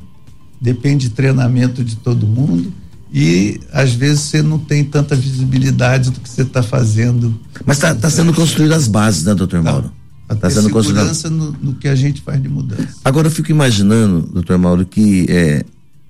depende 0.59 1.07
de 1.07 1.15
treinamento 1.15 1.81
de 1.81 1.95
todo 1.95 2.27
mundo 2.27 2.73
e 3.13 3.57
às 3.71 3.93
vezes 3.93 4.21
você 4.21 4.41
não 4.41 4.59
tem 4.59 4.83
tanta 4.83 5.15
visibilidade 5.15 6.09
do 6.09 6.19
que 6.19 6.29
você 6.29 6.41
está 6.41 6.61
fazendo. 6.61 7.39
Mas 7.65 7.77
está 7.77 7.95
tá 7.95 8.09
sendo 8.09 8.33
construídas 8.33 8.79
as 8.79 8.87
bases, 8.89 9.23
né, 9.23 9.33
doutor 9.33 9.63
Mauro? 9.63 9.93
Está 10.33 10.49
sendo 10.49 10.83
segurança 10.83 11.29
no, 11.29 11.51
no, 11.53 11.75
que 11.75 11.87
a 11.87 11.95
gente 11.95 12.21
faz 12.21 12.41
de 12.41 12.49
mudança. 12.49 12.99
Agora 13.03 13.27
eu 13.27 13.31
fico 13.31 13.51
imaginando, 13.51 14.21
doutor 14.21 14.57
Mauro, 14.57 14.85
que 14.85 15.25
é, 15.29 15.65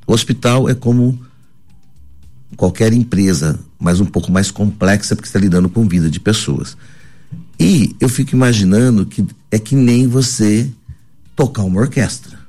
o 0.06 0.13
hospital 0.13 0.70
é 0.70 0.75
como 0.75 1.20
qualquer 2.56 2.94
empresa, 2.94 3.60
mas 3.80 4.00
um 4.00 4.06
pouco 4.06 4.32
mais 4.32 4.51
complexa 4.51 5.16
porque 5.16 5.28
está 5.28 5.40
lidando 5.40 5.70
com 5.70 5.88
vida 5.88 6.10
de 6.10 6.20
pessoas. 6.20 6.78
E 7.60 7.96
eu 8.00 8.10
fico 8.10 8.36
imaginando 8.36 9.06
que 9.06 9.25
é 9.50 9.60
que 9.60 9.75
nem 9.75 10.08
você 10.08 10.70
tocar 11.36 11.63
uma 11.63 11.80
orquestra. 11.80 12.41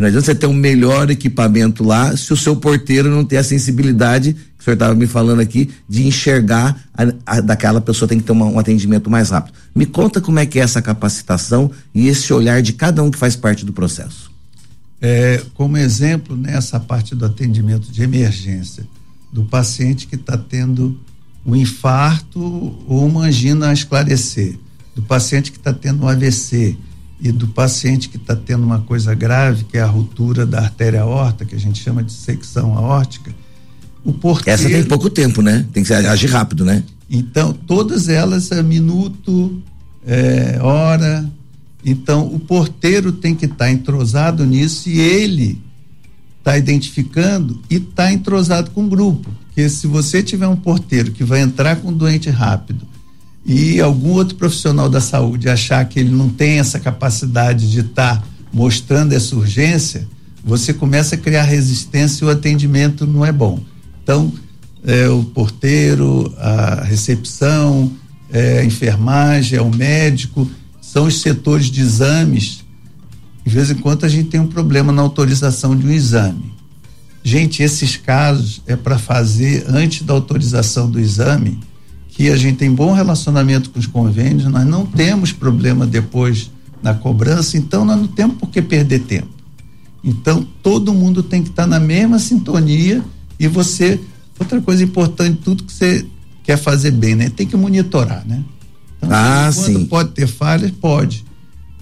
Que 0.00 0.02
não 0.02 0.08
adianta 0.08 0.24
você 0.24 0.34
ter 0.34 0.46
um 0.46 0.54
melhor 0.54 1.10
equipamento 1.10 1.84
lá 1.84 2.16
se 2.16 2.32
o 2.32 2.36
seu 2.36 2.56
porteiro 2.56 3.10
não 3.10 3.22
tem 3.22 3.38
a 3.38 3.44
sensibilidade, 3.44 4.32
que 4.32 4.60
o 4.60 4.64
senhor 4.64 4.72
estava 4.72 4.94
me 4.94 5.06
falando 5.06 5.40
aqui, 5.40 5.68
de 5.86 6.06
enxergar 6.06 6.88
a, 6.94 7.02
a, 7.26 7.40
daquela 7.42 7.82
pessoa 7.82 8.08
tem 8.08 8.18
que 8.18 8.24
ter 8.24 8.32
uma, 8.32 8.46
um 8.46 8.58
atendimento 8.58 9.10
mais 9.10 9.28
rápido. 9.28 9.52
Me 9.74 9.84
conta 9.84 10.18
como 10.18 10.38
é 10.38 10.46
que 10.46 10.58
é 10.58 10.62
essa 10.62 10.80
capacitação 10.80 11.70
e 11.94 12.08
esse 12.08 12.32
olhar 12.32 12.62
de 12.62 12.72
cada 12.72 13.02
um 13.02 13.10
que 13.10 13.18
faz 13.18 13.36
parte 13.36 13.62
do 13.62 13.74
processo. 13.74 14.30
É, 15.02 15.42
como 15.52 15.76
exemplo, 15.76 16.34
nessa 16.34 16.80
parte 16.80 17.14
do 17.14 17.26
atendimento 17.26 17.92
de 17.92 18.02
emergência, 18.02 18.86
do 19.30 19.44
paciente 19.44 20.06
que 20.06 20.14
está 20.14 20.38
tendo 20.38 20.98
um 21.44 21.54
infarto 21.54 22.40
ou 22.88 23.06
uma 23.06 23.26
angina 23.26 23.68
a 23.68 23.74
esclarecer, 23.74 24.58
do 24.96 25.02
paciente 25.02 25.52
que 25.52 25.58
está 25.58 25.74
tendo 25.74 26.04
um 26.04 26.08
AVC, 26.08 26.78
e 27.20 27.30
do 27.30 27.48
paciente 27.48 28.08
que 28.08 28.16
está 28.16 28.34
tendo 28.34 28.64
uma 28.64 28.80
coisa 28.80 29.14
grave, 29.14 29.64
que 29.64 29.76
é 29.76 29.80
a 29.82 29.86
ruptura 29.86 30.46
da 30.46 30.60
artéria 30.60 31.02
aorta, 31.02 31.44
que 31.44 31.54
a 31.54 31.58
gente 31.58 31.82
chama 31.82 32.02
de 32.02 32.12
secção 32.12 32.76
aórtica, 32.76 33.34
o 34.02 34.12
porteiro... 34.12 34.58
Essa 34.58 34.70
tem 34.70 34.84
pouco 34.84 35.10
tempo, 35.10 35.42
né? 35.42 35.66
Tem 35.72 35.84
que 35.84 35.92
agir 35.92 36.30
rápido, 36.30 36.64
né? 36.64 36.82
Então, 37.10 37.52
todas 37.52 38.08
elas 38.08 38.50
é 38.50 38.62
minuto, 38.62 39.62
é, 40.06 40.58
hora. 40.62 41.30
Então, 41.84 42.26
o 42.26 42.38
porteiro 42.38 43.12
tem 43.12 43.34
que 43.34 43.44
estar 43.44 43.66
tá 43.66 43.70
entrosado 43.70 44.46
nisso 44.46 44.88
e 44.88 44.98
ele 44.98 45.60
está 46.38 46.56
identificando 46.56 47.60
e 47.68 47.76
está 47.76 48.10
entrosado 48.10 48.70
com 48.70 48.84
o 48.84 48.88
grupo. 48.88 49.30
Porque 49.46 49.68
se 49.68 49.86
você 49.86 50.22
tiver 50.22 50.48
um 50.48 50.56
porteiro 50.56 51.12
que 51.12 51.22
vai 51.22 51.40
entrar 51.40 51.76
com 51.76 51.88
um 51.88 51.92
doente 51.92 52.30
rápido 52.30 52.86
e 53.44 53.80
algum 53.80 54.10
outro 54.10 54.36
profissional 54.36 54.88
da 54.88 55.00
saúde 55.00 55.48
achar 55.48 55.84
que 55.86 55.98
ele 55.98 56.10
não 56.10 56.28
tem 56.28 56.58
essa 56.58 56.78
capacidade 56.78 57.70
de 57.70 57.80
estar 57.80 58.18
tá 58.18 58.24
mostrando 58.52 59.12
essa 59.12 59.34
urgência, 59.34 60.06
você 60.44 60.72
começa 60.72 61.14
a 61.14 61.18
criar 61.18 61.44
resistência 61.44 62.24
e 62.24 62.26
o 62.26 62.30
atendimento 62.30 63.06
não 63.06 63.24
é 63.24 63.32
bom. 63.32 63.60
Então, 64.02 64.32
é, 64.84 65.08
o 65.08 65.24
porteiro, 65.24 66.34
a 66.38 66.82
recepção, 66.84 67.92
é, 68.32 68.60
a 68.60 68.64
enfermagem, 68.64 69.58
é 69.58 69.62
o 69.62 69.74
médico, 69.74 70.50
são 70.80 71.06
os 71.06 71.20
setores 71.20 71.66
de 71.66 71.80
exames. 71.80 72.64
De 73.44 73.54
vez 73.54 73.70
em 73.70 73.74
quando 73.74 74.04
a 74.04 74.08
gente 74.08 74.28
tem 74.28 74.40
um 74.40 74.46
problema 74.46 74.92
na 74.92 75.02
autorização 75.02 75.76
de 75.76 75.86
um 75.86 75.90
exame. 75.90 76.52
Gente, 77.22 77.62
esses 77.62 77.96
casos 77.96 78.62
é 78.66 78.74
para 78.74 78.98
fazer 78.98 79.64
antes 79.68 80.02
da 80.06 80.14
autorização 80.14 80.90
do 80.90 80.98
exame 80.98 81.60
que 82.10 82.28
a 82.28 82.36
gente 82.36 82.56
tem 82.56 82.72
bom 82.72 82.92
relacionamento 82.92 83.70
com 83.70 83.78
os 83.78 83.86
convênios, 83.86 84.44
nós 84.44 84.66
não 84.66 84.84
temos 84.84 85.32
problema 85.32 85.86
depois 85.86 86.50
na 86.82 86.94
cobrança, 86.94 87.56
então 87.56 87.84
nós 87.84 87.96
não 87.96 88.06
temos 88.06 88.36
por 88.36 88.48
que 88.48 88.60
perder 88.60 89.00
tempo. 89.00 89.28
Então, 90.02 90.46
todo 90.62 90.94
mundo 90.94 91.22
tem 91.22 91.42
que 91.42 91.50
estar 91.50 91.64
tá 91.64 91.68
na 91.68 91.78
mesma 91.78 92.18
sintonia 92.18 93.04
e 93.38 93.46
você. 93.46 94.00
Outra 94.38 94.60
coisa 94.60 94.82
importante, 94.82 95.40
tudo 95.44 95.64
que 95.64 95.72
você 95.72 96.06
quer 96.42 96.56
fazer 96.56 96.90
bem, 96.92 97.14
né? 97.14 97.28
Tem 97.28 97.46
que 97.46 97.56
monitorar, 97.56 98.26
né? 98.26 98.42
Então, 98.96 99.10
ah, 99.12 99.52
sim. 99.52 99.84
Pode 99.84 100.12
ter 100.12 100.26
falhas? 100.26 100.70
Pode. 100.70 101.24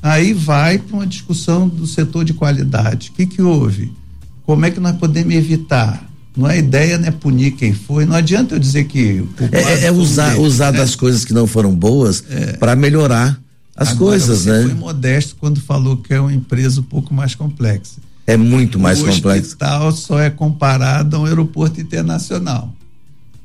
Aí 0.02 0.32
vai 0.32 0.78
para 0.78 0.96
uma 0.96 1.06
discussão 1.06 1.68
do 1.68 1.86
setor 1.86 2.24
de 2.24 2.34
qualidade. 2.34 3.10
O 3.10 3.12
que, 3.12 3.26
que 3.26 3.42
houve? 3.42 3.92
Como 4.44 4.64
é 4.64 4.70
que 4.70 4.80
nós 4.80 4.96
podemos 4.96 5.34
evitar? 5.34 6.07
Não 6.38 6.48
é 6.48 6.56
ideia, 6.56 6.96
né? 6.96 7.10
Punir 7.10 7.50
quem 7.50 7.74
foi. 7.74 8.06
Não 8.06 8.14
adianta 8.14 8.54
eu 8.54 8.60
dizer 8.60 8.84
que. 8.84 9.24
É, 9.50 9.86
é 9.86 9.92
usar, 9.92 10.38
usar 10.38 10.70
né? 10.70 10.78
das 10.78 10.94
coisas 10.94 11.24
que 11.24 11.34
não 11.34 11.48
foram 11.48 11.74
boas 11.74 12.22
é. 12.30 12.52
para 12.52 12.76
melhorar 12.76 13.36
as 13.76 13.88
Agora, 13.88 14.10
coisas, 14.10 14.42
você 14.42 14.52
né? 14.52 14.62
Foi 14.62 14.74
modesto 14.74 15.34
quando 15.34 15.60
falou 15.60 15.96
que 15.96 16.14
é 16.14 16.20
uma 16.20 16.32
empresa 16.32 16.80
um 16.80 16.84
pouco 16.84 17.12
mais 17.12 17.34
complexa. 17.34 17.96
É 18.24 18.36
muito 18.36 18.78
mais 18.78 19.00
complexo. 19.00 19.26
O 19.26 19.30
hospital 19.30 19.92
só 19.92 20.20
é 20.20 20.30
comparado 20.30 21.16
a 21.16 21.18
um 21.18 21.24
aeroporto 21.24 21.80
internacional. 21.80 22.72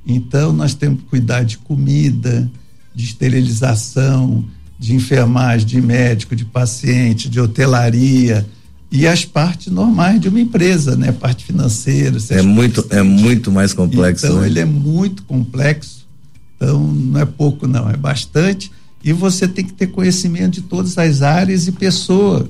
Então, 0.05 0.53
nós 0.53 0.75
temos 0.75 0.99
que 0.99 1.05
cuidar 1.07 1.43
de 1.43 1.57
comida, 1.57 2.47
de 2.93 3.05
esterilização, 3.05 4.45
de 4.77 4.93
enfermagem, 4.93 5.65
de 5.65 5.81
médico, 5.81 6.35
de 6.35 6.45
paciente, 6.45 7.27
de 7.27 7.39
hotelaria 7.39 8.45
e 8.95 9.07
as 9.07 9.25
partes 9.25 9.73
normais 9.73 10.21
de 10.21 10.29
uma 10.29 10.39
empresa, 10.39 10.95
né? 10.95 11.11
Parte 11.11 11.43
financeira. 11.43 12.15
É 12.29 12.43
muito, 12.43 12.85
é 12.91 13.01
muito 13.01 13.51
mais 13.51 13.73
complexo. 13.73 14.27
Então, 14.27 14.41
né? 14.41 14.45
ele 14.45 14.59
é 14.59 14.65
muito 14.65 15.23
complexo. 15.23 16.05
Então, 16.55 16.79
não 16.79 17.19
é 17.19 17.25
pouco, 17.25 17.65
não, 17.65 17.89
é 17.89 17.97
bastante. 17.97 18.71
E 19.03 19.11
você 19.11 19.47
tem 19.47 19.65
que 19.65 19.73
ter 19.73 19.87
conhecimento 19.87 20.53
de 20.53 20.61
todas 20.61 20.95
as 20.99 21.23
áreas 21.23 21.67
e 21.67 21.71
pessoa 21.71 22.47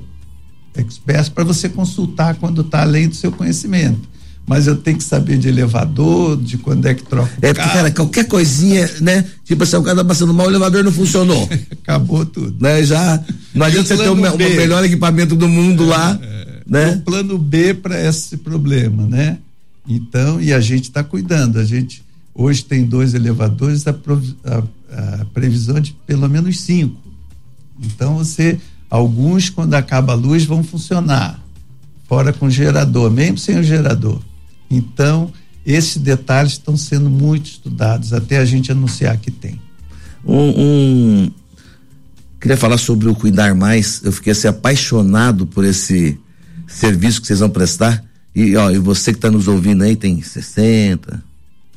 experts 0.76 1.30
para 1.30 1.46
você 1.46 1.70
consultar 1.70 2.36
quando 2.36 2.60
está 2.60 2.82
além 2.82 3.08
do 3.08 3.16
seu 3.16 3.32
conhecimento. 3.32 4.02
Mas 4.46 4.68
eu 4.68 4.76
tenho 4.76 4.98
que 4.98 5.04
saber 5.04 5.38
de 5.38 5.48
elevador, 5.48 6.36
de 6.36 6.58
quando 6.58 6.86
é 6.86 6.94
que 6.94 7.04
troca 7.04 7.32
o 7.42 7.46
é, 7.46 7.54
carro. 7.54 7.72
Cara, 7.72 7.92
qualquer 7.92 8.28
coisinha, 8.28 8.90
né? 9.00 9.26
Tipo 9.46 9.64
assim, 9.64 9.78
o 9.78 9.84
cara 9.84 9.98
tá 9.98 10.04
passando 10.04 10.34
mal, 10.34 10.48
o 10.48 10.50
elevador 10.50 10.84
não 10.84 10.92
funcionou. 10.92 11.50
Acabou 11.82 12.26
tudo. 12.26 12.56
Né? 12.62 12.84
Já, 12.84 13.24
não 13.54 13.66
adianta 13.66 13.88
você 13.88 14.04
ter 14.04 14.10
o, 14.10 14.14
o, 14.14 14.38
melhor 14.38 14.84
equipamento 14.84 15.36
do 15.36 15.48
mundo 15.48 15.84
é, 15.84 15.88
lá, 15.88 16.20
é, 16.22 16.62
né? 16.68 16.96
O 16.96 17.02
plano 17.02 17.38
B 17.38 17.74
para 17.74 18.02
esse 18.02 18.38
problema, 18.38 19.08
né? 19.08 19.38
Então, 19.88 20.42
e 20.42 20.54
a 20.54 20.60
gente 20.60 20.84
está 20.84 21.04
cuidando. 21.04 21.58
A 21.58 21.64
gente 21.64 22.04
hoje 22.36 22.66
tem 22.66 22.84
dois 22.84 23.14
elevadores, 23.14 23.88
a, 23.88 23.92
a, 23.92 25.22
a 25.22 25.26
previsão 25.34 25.80
de 25.80 25.94
pelo 26.06 26.28
menos 26.28 26.60
cinco. 26.60 27.02
Então, 27.82 28.18
você 28.18 28.60
Alguns, 28.94 29.50
quando 29.50 29.74
acaba 29.74 30.14
a 30.14 30.16
luz, 30.16 30.46
vão 30.46 30.64
funcionar, 30.64 31.44
fora 32.08 32.32
com 32.32 32.48
gerador, 32.48 33.10
mesmo 33.10 33.40
sem 33.40 33.58
o 33.58 33.64
gerador. 33.64 34.22
Então, 34.76 35.32
esses 35.66 35.98
detalhes 35.98 36.54
estão 36.54 36.76
sendo 36.76 37.10
muito 37.10 37.46
estudados, 37.46 38.14
até 38.14 38.38
a 38.38 38.46
gente 38.46 38.72
anunciar 38.72 39.18
que 39.18 39.32
tem. 39.32 39.62
Um, 40.26 40.38
um, 40.38 41.32
Queria 42.40 42.58
falar 42.58 42.78
sobre 42.78 43.08
o 43.08 43.16
Cuidar 43.16 43.56
Mais. 43.56 44.02
Eu 44.04 44.12
fiquei 44.12 44.32
assim, 44.32 44.48
apaixonado 44.48 45.46
por 45.46 45.64
esse 45.64 46.20
serviço 46.68 47.22
que 47.22 47.28
vocês 47.28 47.40
vão 47.40 47.50
prestar. 47.50 48.04
E, 48.36 48.56
ó, 48.56 48.72
e 48.72 48.78
você 48.78 49.12
que 49.12 49.18
está 49.18 49.30
nos 49.30 49.48
ouvindo 49.48 49.84
aí, 49.84 49.96
tem 49.96 50.22
60, 50.22 51.24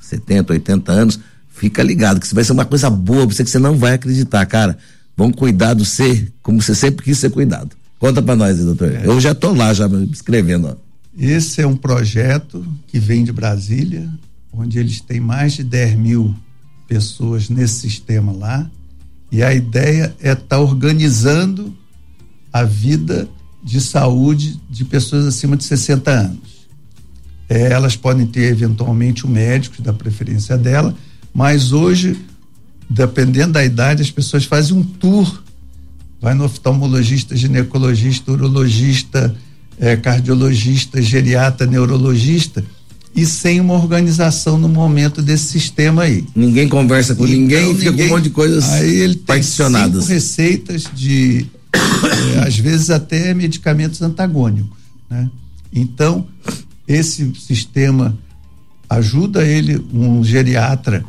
70, 0.01 0.53
80 0.55 0.93
anos, 0.93 1.21
fica 1.51 1.83
ligado 1.83 2.19
que 2.19 2.27
isso 2.27 2.35
vai 2.35 2.45
ser 2.45 2.53
uma 2.53 2.65
coisa 2.65 2.89
boa, 2.89 3.27
você 3.27 3.45
que 3.45 3.51
você 3.51 3.59
não 3.59 3.77
vai 3.77 3.95
acreditar, 3.95 4.45
cara 4.47 4.79
vão 5.17 5.33
cuidar 5.33 5.75
do 5.75 5.85
ser 5.85 6.33
como 6.43 6.61
você 6.61 6.75
sempre 6.75 7.05
quis 7.05 7.19
ser 7.19 7.31
cuidado. 7.31 7.71
Conta 7.99 8.21
para 8.21 8.37
nós, 8.37 8.59
doutor. 8.59 8.93
É. 8.93 9.07
Eu 9.07 9.19
já 9.19 9.33
estou 9.33 9.55
lá, 9.55 9.73
já 9.73 9.89
escrevendo. 10.13 10.69
Ó. 10.69 10.86
Esse 11.19 11.63
é 11.63 11.67
um 11.67 11.77
projeto 11.77 12.67
que 12.87 12.99
vem 12.99 13.25
de 13.25 13.33
Brasília, 13.33 14.09
onde 14.53 14.79
eles 14.79 15.01
têm 15.01 15.21
mais 15.21 15.55
de 15.55 15.65
10 15.65 15.97
mil 15.97 16.35
pessoas 16.87 17.49
nesse 17.49 17.81
sistema 17.81 18.33
lá. 18.33 18.71
E 19.31 19.43
a 19.43 19.55
ideia 19.55 20.15
é 20.21 20.33
estar 20.33 20.45
tá 20.45 20.61
organizando 20.61 21.77
a 22.53 22.63
vida 22.63 23.29
de 23.63 23.81
saúde 23.81 24.61
de 24.71 24.85
pessoas 24.85 25.27
acima 25.27 25.57
de 25.57 25.65
60 25.65 26.11
anos. 26.11 26.57
É, 27.49 27.73
elas 27.73 27.97
podem 27.97 28.27
ter 28.27 28.51
eventualmente 28.51 29.27
um 29.27 29.31
médico 29.31 29.81
da 29.83 29.93
preferência 29.93 30.57
dela, 30.59 30.95
mas 31.33 31.73
hoje 31.73 32.17
dependendo 32.89 33.53
da 33.53 33.65
idade, 33.65 34.03
as 34.03 34.11
pessoas 34.11 34.45
fazem 34.45 34.77
um 34.77 34.83
tour. 34.83 35.43
Vai 36.21 36.35
no 36.35 36.45
oftalmologista, 36.45 37.37
ginecologista, 37.37 38.33
urologista, 38.33 39.35
é, 39.79 39.97
cardiologista, 39.97 41.01
geriatra, 41.01 41.67
neurologista 41.67 42.65
e 43.15 43.25
sem 43.25 43.61
uma 43.61 43.75
organização 43.75 44.59
no 44.59 44.69
momento 44.69 45.23
desse 45.23 45.47
sistema 45.47 46.03
aí. 46.03 46.25
Ninguém 46.35 46.69
conversa 46.69 47.15
com 47.15 47.27
então, 47.27 47.39
ninguém, 47.39 47.75
fica 47.75 47.91
ninguém, 47.91 48.09
com 48.09 48.15
um 48.15 48.17
monte 48.17 48.25
de 48.25 48.31
coisas 48.31 48.65
aí 48.73 48.95
ele 48.97 49.17
particionadas. 49.17 50.07
Tem 50.07 50.15
receitas 50.15 50.85
de, 50.95 51.47
é, 52.37 52.47
às 52.47 52.59
vezes 52.59 52.91
até 52.91 53.33
medicamentos 53.33 54.03
antagônicos, 54.03 54.79
né? 55.09 55.31
Então, 55.73 56.27
esse 56.87 57.33
sistema 57.35 58.17
ajuda 58.89 59.45
ele, 59.45 59.85
um 59.93 60.23
geriatra, 60.23 61.05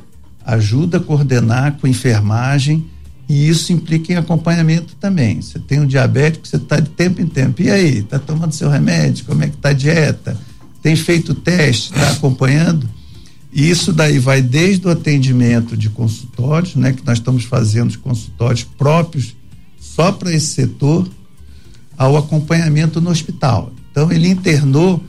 ajuda 0.45 0.97
a 0.97 0.99
coordenar 0.99 1.77
com 1.77 1.87
enfermagem 1.87 2.85
e 3.27 3.47
isso 3.49 3.73
implica 3.73 4.13
em 4.13 4.15
acompanhamento 4.15 4.95
também. 4.95 5.41
Você 5.41 5.59
tem 5.59 5.79
um 5.79 5.85
diabético, 5.85 6.47
você 6.47 6.55
está 6.55 6.79
de 6.79 6.89
tempo 6.89 7.21
em 7.21 7.27
tempo. 7.27 7.61
E 7.61 7.69
aí, 7.69 7.99
está 7.99 8.17
tomando 8.17 8.53
seu 8.53 8.69
remédio? 8.69 9.25
Como 9.25 9.43
é 9.43 9.47
que 9.47 9.55
está 9.55 9.69
a 9.69 9.73
dieta? 9.73 10.37
Tem 10.81 10.95
feito 10.95 11.33
teste? 11.33 11.91
Está 11.91 12.11
acompanhando? 12.11 12.87
E 13.51 13.69
isso 13.69 13.91
daí 13.91 14.19
vai 14.19 14.41
desde 14.41 14.87
o 14.87 14.89
atendimento 14.89 15.75
de 15.75 15.89
consultórios, 15.89 16.75
né, 16.75 16.93
que 16.93 17.05
nós 17.05 17.17
estamos 17.17 17.43
fazendo 17.43 17.97
consultórios 17.99 18.63
próprios 18.63 19.35
só 19.79 20.11
para 20.11 20.33
esse 20.33 20.47
setor, 20.47 21.07
ao 21.97 22.15
acompanhamento 22.15 23.01
no 23.01 23.09
hospital. 23.09 23.73
Então 23.91 24.11
ele 24.11 24.27
internou 24.27 25.03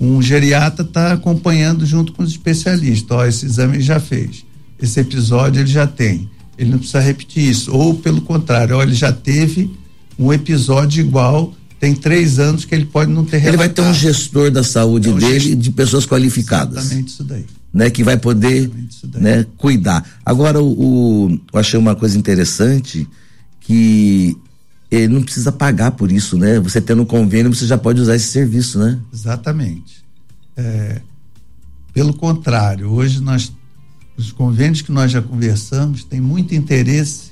um 0.00 0.20
geriatra 0.20 0.84
está 0.84 1.12
acompanhando 1.12 1.86
junto 1.86 2.12
com 2.12 2.22
os 2.22 2.30
especialistas. 2.30 3.16
Ó, 3.16 3.24
esse 3.24 3.46
exame 3.46 3.76
ele 3.76 3.82
já 3.82 4.00
fez 4.00 4.44
esse 4.80 5.00
episódio 5.00 5.60
ele 5.60 5.70
já 5.70 5.86
tem. 5.86 6.28
Ele 6.60 6.72
não 6.72 6.78
precisa 6.78 7.00
repetir 7.00 7.48
isso. 7.48 7.72
Ou, 7.74 7.94
pelo 7.94 8.20
contrário, 8.20 8.76
ó, 8.76 8.82
ele 8.82 8.92
já 8.92 9.10
teve 9.10 9.70
um 10.18 10.30
episódio 10.30 11.02
igual, 11.02 11.54
tem 11.80 11.94
três 11.94 12.38
anos 12.38 12.66
que 12.66 12.74
ele 12.74 12.84
pode 12.84 13.10
não 13.10 13.24
ter 13.24 13.38
relatado. 13.38 13.48
Ele 13.48 13.56
vai 13.56 13.68
ter 13.70 13.80
um 13.80 13.94
gestor 13.94 14.50
da 14.50 14.62
saúde 14.62 15.08
é 15.08 15.12
dele 15.14 15.40
gestor. 15.40 15.56
de 15.56 15.72
pessoas 15.72 16.04
qualificadas. 16.04 16.84
Exatamente 16.84 17.08
isso 17.08 17.24
daí. 17.24 17.46
Né, 17.72 17.88
que 17.88 18.04
vai 18.04 18.18
poder 18.18 18.70
né, 19.14 19.46
cuidar. 19.56 20.04
Agora, 20.26 20.60
o, 20.60 21.28
o, 21.28 21.40
eu 21.50 21.58
achei 21.58 21.78
uma 21.78 21.94
coisa 21.94 22.18
interessante 22.18 23.08
que 23.60 24.36
ele 24.90 25.08
não 25.08 25.22
precisa 25.22 25.50
pagar 25.50 25.92
por 25.92 26.10
isso, 26.12 26.36
né? 26.36 26.58
Você 26.60 26.80
tendo 26.80 27.02
um 27.02 27.06
convênio, 27.06 27.54
você 27.54 27.64
já 27.66 27.78
pode 27.78 28.00
usar 28.00 28.16
esse 28.16 28.26
serviço, 28.26 28.78
né? 28.78 28.98
Exatamente. 29.14 30.04
É, 30.56 31.00
pelo 31.94 32.12
contrário, 32.12 32.90
hoje 32.90 33.20
nós 33.20 33.52
os 34.20 34.32
convênios 34.32 34.82
que 34.82 34.92
nós 34.92 35.10
já 35.10 35.22
conversamos 35.22 36.04
têm 36.04 36.20
muito 36.20 36.54
interesse 36.54 37.30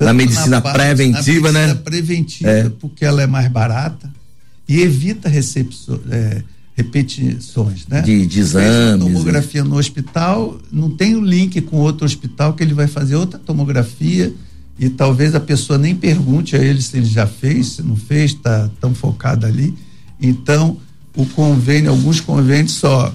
na 0.00 0.12
medicina 0.12 0.56
na 0.56 0.60
parte, 0.60 0.76
preventiva, 0.76 1.52
na 1.52 1.60
medicina 1.60 1.74
né? 1.74 1.74
preventiva, 1.74 2.50
é. 2.50 2.68
porque 2.68 3.04
ela 3.04 3.22
é 3.22 3.26
mais 3.26 3.48
barata 3.48 4.12
e 4.68 4.80
evita 4.80 5.28
recepções, 5.28 6.00
é, 6.10 6.42
repetições, 6.74 7.86
né? 7.86 8.00
De, 8.02 8.26
de 8.26 8.40
exames. 8.40 9.04
tomografia 9.04 9.62
no 9.62 9.76
hospital, 9.76 10.58
não 10.72 10.90
tem 10.90 11.14
o 11.14 11.20
um 11.20 11.24
link 11.24 11.60
com 11.60 11.76
outro 11.76 12.04
hospital 12.04 12.54
que 12.54 12.62
ele 12.62 12.74
vai 12.74 12.88
fazer 12.88 13.14
outra 13.14 13.38
tomografia 13.38 14.34
e 14.78 14.88
talvez 14.88 15.34
a 15.34 15.40
pessoa 15.40 15.78
nem 15.78 15.94
pergunte 15.94 16.56
a 16.56 16.58
ele 16.58 16.82
se 16.82 16.96
ele 16.96 17.06
já 17.06 17.26
fez, 17.26 17.66
se 17.66 17.82
não 17.82 17.94
fez, 17.94 18.32
está 18.32 18.68
tão 18.80 18.92
focado 18.94 19.46
ali. 19.46 19.74
Então, 20.20 20.78
o 21.14 21.24
convênio, 21.26 21.90
alguns 21.90 22.20
convênios 22.20 22.72
só 22.72 23.14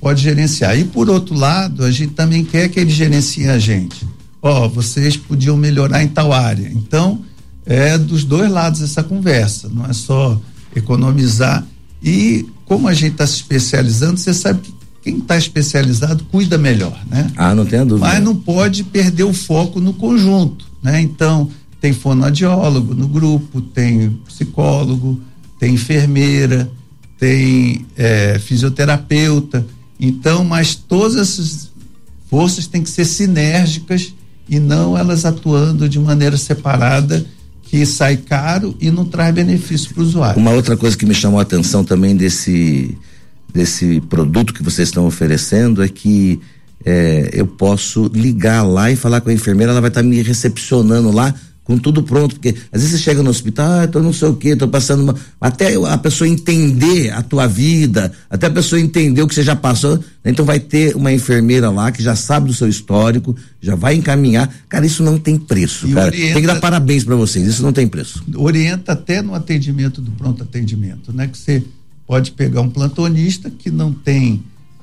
pode 0.00 0.22
gerenciar. 0.22 0.78
E 0.78 0.84
por 0.84 1.10
outro 1.10 1.34
lado, 1.34 1.84
a 1.84 1.90
gente 1.90 2.14
também 2.14 2.44
quer 2.44 2.68
que 2.68 2.80
ele 2.80 2.90
gerencie 2.90 3.48
a 3.48 3.58
gente. 3.58 4.06
Ó, 4.42 4.64
oh, 4.64 4.68
vocês 4.68 5.16
podiam 5.16 5.56
melhorar 5.56 6.02
em 6.02 6.08
tal 6.08 6.32
área. 6.32 6.68
Então, 6.74 7.20
é 7.66 7.98
dos 7.98 8.24
dois 8.24 8.50
lados 8.50 8.80
essa 8.80 9.02
conversa, 9.02 9.68
não 9.68 9.84
é 9.86 9.92
só 9.92 10.40
economizar. 10.74 11.66
E 12.02 12.46
como 12.64 12.88
a 12.88 12.94
gente 12.94 13.12
está 13.12 13.26
se 13.26 13.34
especializando, 13.34 14.16
você 14.16 14.32
sabe 14.32 14.60
que 14.60 14.74
quem 15.02 15.18
está 15.18 15.36
especializado 15.36 16.24
cuida 16.24 16.58
melhor, 16.58 16.98
né? 17.08 17.30
Ah, 17.36 17.54
não 17.54 17.64
tenho 17.64 17.84
dúvida. 17.84 18.06
Mas 18.06 18.22
não 18.22 18.36
pode 18.36 18.84
perder 18.84 19.24
o 19.24 19.32
foco 19.32 19.80
no 19.80 19.92
conjunto, 19.94 20.66
né? 20.82 21.00
Então, 21.00 21.50
tem 21.80 21.92
fonoaudiólogo 21.92 22.94
no 22.94 23.08
grupo, 23.08 23.60
tem 23.60 24.10
psicólogo, 24.26 25.20
tem 25.58 25.74
enfermeira, 25.74 26.70
tem 27.18 27.86
é, 27.96 28.38
fisioterapeuta. 28.38 29.66
Então, 30.00 30.44
mas 30.44 30.74
todas 30.74 31.16
essas 31.16 31.70
forças 32.28 32.66
têm 32.66 32.82
que 32.82 32.88
ser 32.90 33.04
sinérgicas 33.04 34.14
e 34.48 34.58
não 34.58 34.96
elas 34.96 35.24
atuando 35.24 35.88
de 35.88 35.98
maneira 35.98 36.36
separada, 36.36 37.24
que 37.62 37.84
sai 37.84 38.16
caro 38.16 38.74
e 38.80 38.90
não 38.90 39.04
traz 39.04 39.34
benefício 39.34 39.92
para 39.92 40.02
o 40.02 40.06
usuário. 40.06 40.40
Uma 40.40 40.52
outra 40.52 40.76
coisa 40.76 40.96
que 40.96 41.06
me 41.06 41.14
chamou 41.14 41.38
a 41.38 41.42
atenção 41.42 41.84
também 41.84 42.16
desse 42.16 42.96
desse 43.52 44.00
produto 44.02 44.54
que 44.54 44.62
vocês 44.62 44.88
estão 44.88 45.06
oferecendo 45.06 45.82
é 45.82 45.88
que 45.88 46.40
é, 46.84 47.30
eu 47.32 47.46
posso 47.46 48.08
ligar 48.14 48.62
lá 48.62 48.90
e 48.90 48.96
falar 48.96 49.20
com 49.20 49.28
a 49.28 49.32
enfermeira, 49.32 49.72
ela 49.72 49.80
vai 49.80 49.90
estar 49.90 50.02
tá 50.02 50.06
me 50.06 50.22
recepcionando 50.22 51.10
lá 51.10 51.34
com 51.70 51.78
tudo 51.78 52.02
pronto, 52.02 52.34
porque 52.34 52.48
às 52.72 52.82
vezes 52.82 52.98
você 52.98 52.98
chega 52.98 53.22
no 53.22 53.30
hospital, 53.30 53.70
ah, 53.70 53.86
tô 53.86 54.00
não 54.00 54.12
sei 54.12 54.26
o 54.26 54.34
que, 54.34 54.56
tô 54.56 54.66
passando 54.66 55.04
uma, 55.04 55.14
até 55.40 55.76
a 55.76 55.96
pessoa 55.96 56.26
entender 56.26 57.12
a 57.12 57.22
tua 57.22 57.46
vida, 57.46 58.10
até 58.28 58.48
a 58.48 58.50
pessoa 58.50 58.80
entender 58.80 59.22
o 59.22 59.28
que 59.28 59.36
você 59.36 59.44
já 59.44 59.54
passou, 59.54 59.96
né? 59.96 60.32
então 60.32 60.44
vai 60.44 60.58
ter 60.58 60.96
uma 60.96 61.12
enfermeira 61.12 61.70
lá 61.70 61.92
que 61.92 62.02
já 62.02 62.16
sabe 62.16 62.48
do 62.48 62.52
seu 62.52 62.66
histórico, 62.66 63.36
já 63.60 63.76
vai 63.76 63.94
encaminhar, 63.94 64.52
cara, 64.68 64.84
isso 64.84 65.04
não 65.04 65.16
tem 65.16 65.38
preço, 65.38 65.86
e 65.86 65.92
cara, 65.92 66.08
orienta, 66.08 66.32
tem 66.32 66.42
que 66.42 66.48
dar 66.48 66.58
parabéns 66.58 67.04
para 67.04 67.14
vocês, 67.14 67.46
isso 67.46 67.62
não 67.62 67.72
tem 67.72 67.86
preço. 67.86 68.24
Orienta 68.34 68.90
até 68.90 69.22
no 69.22 69.32
atendimento 69.32 70.00
do 70.00 70.10
pronto 70.10 70.42
atendimento, 70.42 71.12
né, 71.12 71.28
que 71.28 71.38
você 71.38 71.62
pode 72.04 72.32
pegar 72.32 72.62
um 72.62 72.68
plantonista 72.68 73.48
que 73.48 73.70
não 73.70 73.92
tem 73.92 74.42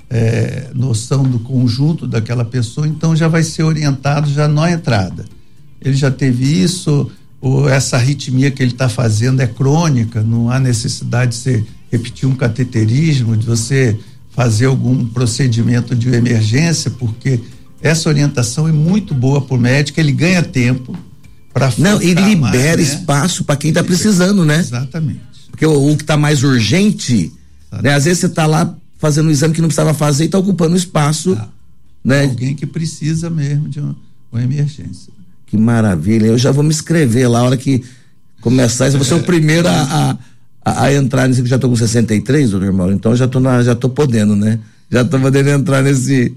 é, 0.10 0.69
noção 0.73 1.23
do 1.23 1.39
conjunto 1.39 2.08
daquela 2.08 2.45
pessoa, 2.45 2.88
então 2.88 3.13
já 3.13 3.28
vai 3.28 3.43
ser 3.43 3.63
orientado 3.63 4.32
já 4.32 4.47
na 4.47 4.71
entrada 4.71 5.26
ele 5.81 5.95
já 5.95 6.11
teve 6.11 6.43
isso, 6.45 7.09
ou 7.39 7.69
essa 7.69 7.97
arritmia 7.97 8.51
que 8.51 8.61
ele 8.61 8.71
está 8.71 8.89
fazendo 8.89 9.41
é 9.41 9.47
crônica, 9.47 10.21
não 10.23 10.49
há 10.49 10.59
necessidade 10.59 11.31
de 11.31 11.37
você 11.37 11.65
repetir 11.91 12.27
um 12.27 12.35
cateterismo, 12.35 13.37
de 13.37 13.45
você 13.45 13.97
fazer 14.31 14.65
algum 14.65 15.05
procedimento 15.05 15.95
de 15.95 16.09
emergência, 16.09 16.91
porque 16.91 17.39
essa 17.81 18.09
orientação 18.09 18.67
é 18.67 18.71
muito 18.71 19.13
boa 19.13 19.41
para 19.41 19.55
o 19.55 19.59
médico, 19.59 19.99
ele 19.99 20.11
ganha 20.11 20.43
tempo 20.43 20.95
para 21.53 21.73
Não, 21.77 22.01
ele 22.01 22.21
libera 22.21 22.37
mais, 22.37 22.77
né? 22.77 22.81
espaço 22.83 23.43
para 23.43 23.55
quem 23.55 23.69
está 23.69 23.83
precisando, 23.83 24.45
né? 24.45 24.59
Exatamente. 24.59 25.21
Porque 25.49 25.65
o, 25.65 25.91
o 25.91 25.97
que 25.97 26.03
está 26.03 26.15
mais 26.15 26.43
urgente, 26.43 27.31
né? 27.81 27.95
às 27.95 28.05
vezes 28.05 28.19
você 28.19 28.25
está 28.27 28.45
lá 28.45 28.75
fazendo 28.97 29.27
um 29.27 29.31
exame 29.31 29.53
que 29.53 29.61
não 29.61 29.67
precisava 29.67 29.93
fazer 29.93 30.23
e 30.23 30.25
está 30.27 30.37
ocupando 30.37 30.75
espaço. 30.75 31.33
Ah, 31.33 31.49
né? 32.03 32.25
Alguém 32.25 32.55
que 32.55 32.65
precisa 32.65 33.29
mesmo 33.29 33.67
de 33.69 33.79
uma, 33.79 33.95
uma 34.31 34.43
emergência. 34.43 35.11
Que 35.47 35.57
maravilha. 35.57 36.27
Eu 36.27 36.38
já 36.38 36.51
vou 36.51 36.63
me 36.63 36.69
inscrever 36.69 37.29
lá, 37.29 37.39
a 37.39 37.43
hora 37.43 37.57
que 37.57 37.83
começar, 38.41 38.89
vou 38.91 39.03
ser 39.03 39.15
o 39.15 39.23
primeiro 39.23 39.67
a, 39.67 40.17
a, 40.63 40.83
a 40.83 40.93
entrar 40.93 41.27
nisso, 41.27 41.41
que 41.41 41.49
já 41.49 41.55
estou 41.55 41.69
com 41.69 41.75
63, 41.75 42.51
doutor 42.51 42.71
Mauro, 42.71 42.93
então 42.93 43.15
já 43.15 43.25
estou 43.25 43.41
já 43.63 43.73
tô 43.73 43.89
podendo, 43.89 44.36
né? 44.36 44.60
Já 44.91 45.01
estou 45.01 45.19
podendo 45.19 45.49
entrar 45.49 45.81
nesse. 45.81 46.36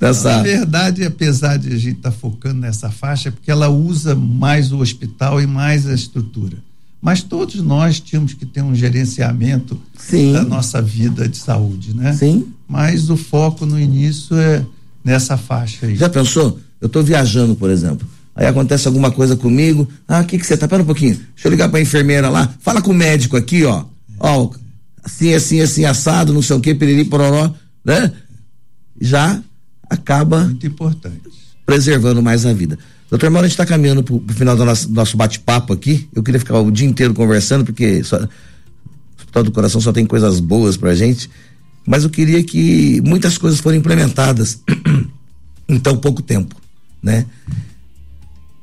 Nessa... 0.00 0.36
Na 0.36 0.42
verdade, 0.42 1.04
apesar 1.04 1.56
de 1.56 1.68
a 1.68 1.76
gente 1.76 1.96
estar 1.96 2.10
tá 2.10 2.16
focando 2.16 2.60
nessa 2.60 2.90
faixa, 2.90 3.28
é 3.28 3.32
porque 3.32 3.50
ela 3.50 3.68
usa 3.68 4.14
mais 4.14 4.70
o 4.72 4.78
hospital 4.78 5.40
e 5.40 5.46
mais 5.46 5.86
a 5.86 5.94
estrutura. 5.94 6.56
Mas 7.00 7.22
todos 7.22 7.56
nós 7.62 8.00
tínhamos 8.00 8.34
que 8.34 8.44
ter 8.44 8.62
um 8.62 8.74
gerenciamento 8.74 9.80
Sim. 9.96 10.32
da 10.32 10.44
nossa 10.44 10.82
vida 10.82 11.28
de 11.28 11.36
saúde, 11.36 11.94
né? 11.94 12.12
Sim. 12.12 12.46
Mas 12.68 13.08
o 13.08 13.16
foco 13.16 13.64
no 13.64 13.78
início 13.78 14.36
é 14.36 14.64
nessa 15.04 15.36
faixa 15.36 15.86
aí. 15.86 15.96
Já 15.96 16.08
pensou? 16.08 16.58
Eu 16.80 16.86
estou 16.86 17.02
viajando, 17.02 17.54
por 17.54 17.70
exemplo 17.70 18.06
aí 18.38 18.46
acontece 18.46 18.86
alguma 18.86 19.10
coisa 19.10 19.36
comigo. 19.36 19.88
Ah, 20.06 20.20
o 20.20 20.24
que 20.24 20.38
que 20.38 20.46
você 20.46 20.56
tá? 20.56 20.68
Pera 20.68 20.82
um 20.82 20.86
pouquinho. 20.86 21.16
Deixa 21.34 21.48
eu 21.48 21.50
ligar 21.50 21.68
pra 21.68 21.80
enfermeira 21.80 22.28
lá. 22.28 22.48
Fala 22.60 22.80
com 22.80 22.92
o 22.92 22.94
médico 22.94 23.36
aqui, 23.36 23.64
ó. 23.64 23.84
Ó, 24.20 24.50
assim, 25.02 25.34
assim, 25.34 25.60
assim, 25.60 25.84
assado, 25.84 26.32
não 26.32 26.40
sei 26.40 26.56
o 26.56 26.60
que, 26.60 26.72
piriri, 26.72 27.04
pororó, 27.04 27.52
né? 27.84 28.12
Já 29.00 29.42
acaba. 29.90 30.44
Muito 30.44 30.68
importante. 30.68 31.20
Preservando 31.66 32.22
mais 32.22 32.46
a 32.46 32.52
vida. 32.52 32.78
Doutor 33.10 33.28
Mauro, 33.28 33.46
a 33.46 33.48
gente 33.48 33.54
está 33.54 33.66
caminhando 33.66 34.04
para 34.04 34.14
o 34.14 34.22
final 34.28 34.56
do 34.56 34.64
nosso, 34.64 34.88
nosso 34.92 35.16
bate-papo 35.16 35.72
aqui. 35.72 36.08
Eu 36.14 36.22
queria 36.22 36.38
ficar 36.38 36.60
o 36.60 36.70
dia 36.70 36.86
inteiro 36.86 37.12
conversando, 37.14 37.64
porque 37.64 38.04
só, 38.04 38.18
o 38.18 38.28
Hospital 39.18 39.42
do 39.42 39.50
Coração 39.50 39.80
só 39.80 39.92
tem 39.92 40.06
coisas 40.06 40.38
boas 40.38 40.76
pra 40.76 40.94
gente. 40.94 41.28
Mas 41.84 42.04
eu 42.04 42.10
queria 42.10 42.42
que 42.44 43.00
muitas 43.00 43.36
coisas 43.36 43.58
foram 43.58 43.78
implementadas 43.78 44.62
em 45.68 45.78
tão 45.80 45.96
pouco 45.96 46.22
tempo, 46.22 46.54
né? 47.02 47.26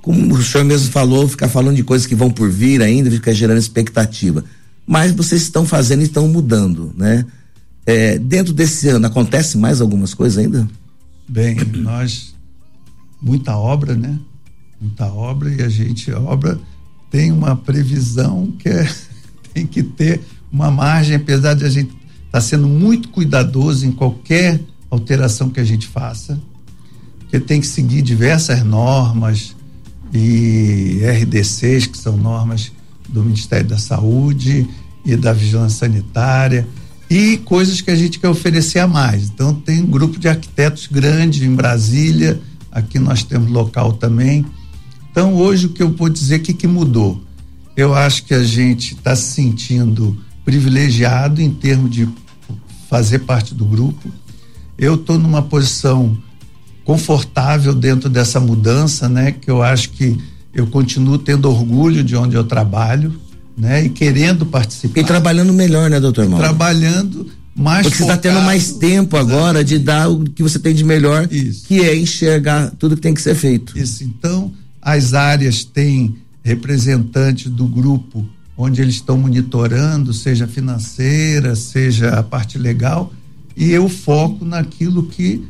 Como 0.05 0.35
o 0.35 0.43
senhor 0.43 0.63
mesmo 0.63 0.91
falou, 0.91 1.27
ficar 1.27 1.49
falando 1.49 1.75
de 1.75 1.83
coisas 1.83 2.05
que 2.05 2.13
vão 2.13 2.29
por 2.29 2.47
vir 2.47 2.79
ainda, 2.79 3.09
ficar 3.09 3.31
gerando 3.31 3.57
expectativa. 3.57 4.45
Mas 4.85 5.11
vocês 5.11 5.41
estão 5.41 5.65
fazendo 5.65 6.01
e 6.01 6.03
estão 6.03 6.27
mudando, 6.27 6.93
né? 6.95 7.25
É, 7.87 8.19
dentro 8.19 8.53
desse 8.53 8.87
ano, 8.87 9.07
acontece 9.07 9.57
mais 9.57 9.81
algumas 9.81 10.13
coisas 10.13 10.37
ainda? 10.37 10.67
Bem, 11.27 11.57
nós, 11.77 12.35
muita 13.19 13.57
obra, 13.57 13.95
né? 13.95 14.19
Muita 14.79 15.07
obra 15.07 15.51
e 15.51 15.63
a 15.63 15.69
gente, 15.69 16.11
a 16.11 16.19
obra 16.19 16.59
tem 17.09 17.31
uma 17.31 17.55
previsão 17.55 18.53
que 18.59 18.69
é, 18.69 18.87
tem 19.55 19.65
que 19.65 19.81
ter 19.81 20.21
uma 20.51 20.69
margem, 20.69 21.15
apesar 21.15 21.55
de 21.55 21.65
a 21.65 21.69
gente 21.69 21.89
estar 21.89 22.29
tá 22.29 22.41
sendo 22.41 22.67
muito 22.67 23.09
cuidadoso 23.09 23.87
em 23.87 23.91
qualquer 23.91 24.61
alteração 24.87 25.49
que 25.49 25.59
a 25.59 25.65
gente 25.65 25.87
faça, 25.87 26.39
porque 27.17 27.39
tem 27.39 27.59
que 27.59 27.65
seguir 27.65 28.03
diversas 28.03 28.63
normas, 28.63 29.54
e 30.17 31.01
RDCs, 31.03 31.87
que 31.87 31.97
são 31.97 32.15
normas 32.17 32.71
do 33.07 33.23
Ministério 33.23 33.67
da 33.67 33.77
Saúde 33.77 34.67
e 35.05 35.15
da 35.15 35.33
Vigilância 35.33 35.87
Sanitária, 35.87 36.67
e 37.09 37.37
coisas 37.37 37.81
que 37.81 37.91
a 37.91 37.95
gente 37.95 38.19
quer 38.19 38.29
oferecer 38.29 38.79
a 38.79 38.87
mais. 38.87 39.29
Então, 39.29 39.53
tem 39.53 39.81
um 39.81 39.87
grupo 39.87 40.17
de 40.17 40.27
arquitetos 40.27 40.87
grande 40.87 41.45
em 41.45 41.53
Brasília, 41.53 42.41
aqui 42.71 42.97
nós 42.97 43.23
temos 43.23 43.51
local 43.51 43.93
também. 43.93 44.45
Então, 45.11 45.35
hoje, 45.35 45.67
o 45.67 45.69
que 45.69 45.83
eu 45.83 45.91
vou 45.95 46.09
dizer, 46.09 46.37
o 46.37 46.43
que, 46.43 46.53
que 46.53 46.67
mudou? 46.67 47.21
Eu 47.75 47.93
acho 47.93 48.23
que 48.23 48.33
a 48.33 48.43
gente 48.43 48.95
está 48.95 49.15
se 49.15 49.33
sentindo 49.33 50.17
privilegiado 50.43 51.41
em 51.41 51.51
termos 51.51 51.91
de 51.91 52.07
fazer 52.89 53.19
parte 53.19 53.53
do 53.53 53.65
grupo. 53.65 54.09
Eu 54.77 54.95
estou 54.95 55.17
numa 55.17 55.41
posição 55.41 56.17
confortável 56.85 57.73
dentro 57.73 58.07
dessa 58.09 58.39
mudança, 58.39 59.09
né? 59.09 59.31
Que 59.31 59.51
eu 59.51 59.61
acho 59.61 59.89
que 59.89 60.17
eu 60.53 60.67
continuo 60.67 61.17
tendo 61.17 61.49
orgulho 61.49 62.03
de 62.03 62.15
onde 62.15 62.35
eu 62.35 62.43
trabalho, 62.43 63.19
né? 63.57 63.85
E 63.85 63.89
querendo 63.89 64.45
participar. 64.45 65.01
E 65.01 65.03
trabalhando 65.03 65.51
melhor, 65.51 65.89
né, 65.89 65.99
doutor 65.99 66.29
Mauro? 66.29 66.43
Trabalhando 66.43 67.27
mais 67.55 67.87
Porque 67.87 67.97
focado, 67.97 68.21
você 68.21 68.27
está 68.27 68.33
tendo 68.33 68.45
mais 68.45 68.71
tempo 68.73 69.17
agora 69.17 69.63
de 69.63 69.79
dar 69.79 70.09
o 70.09 70.23
que 70.23 70.43
você 70.43 70.59
tem 70.59 70.75
de 70.75 70.83
melhor, 70.83 71.27
Isso. 71.31 71.65
que 71.65 71.81
é 71.81 71.95
enxergar 71.95 72.71
tudo 72.77 72.95
que 72.95 73.01
tem 73.01 73.13
que 73.13 73.21
ser 73.21 73.35
feito. 73.35 73.77
Isso. 73.77 74.03
Então, 74.03 74.53
as 74.81 75.13
áreas 75.13 75.63
têm 75.63 76.15
representantes 76.43 77.49
do 77.49 77.65
grupo 77.65 78.25
onde 78.57 78.81
eles 78.81 78.95
estão 78.95 79.17
monitorando, 79.17 80.13
seja 80.13 80.47
financeira, 80.47 81.55
seja 81.55 82.09
a 82.19 82.23
parte 82.23 82.57
legal, 82.57 83.11
e 83.55 83.71
eu 83.71 83.89
foco 83.89 84.45
naquilo 84.45 85.03
que 85.03 85.43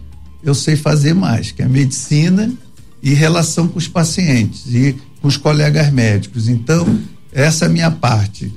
eu 0.45 0.53
sei 0.53 0.75
fazer 0.75 1.15
mais, 1.15 1.51
que 1.51 1.63
é 1.63 1.67
medicina 1.67 2.53
e 3.01 3.13
relação 3.13 3.67
com 3.67 3.79
os 3.79 3.87
pacientes 3.87 4.67
e 4.67 4.95
com 5.19 5.27
os 5.27 5.37
colegas 5.37 5.91
médicos. 5.91 6.47
Então, 6.47 6.99
essa 7.33 7.65
é 7.65 7.67
a 7.67 7.71
minha 7.71 7.89
parte, 7.89 8.53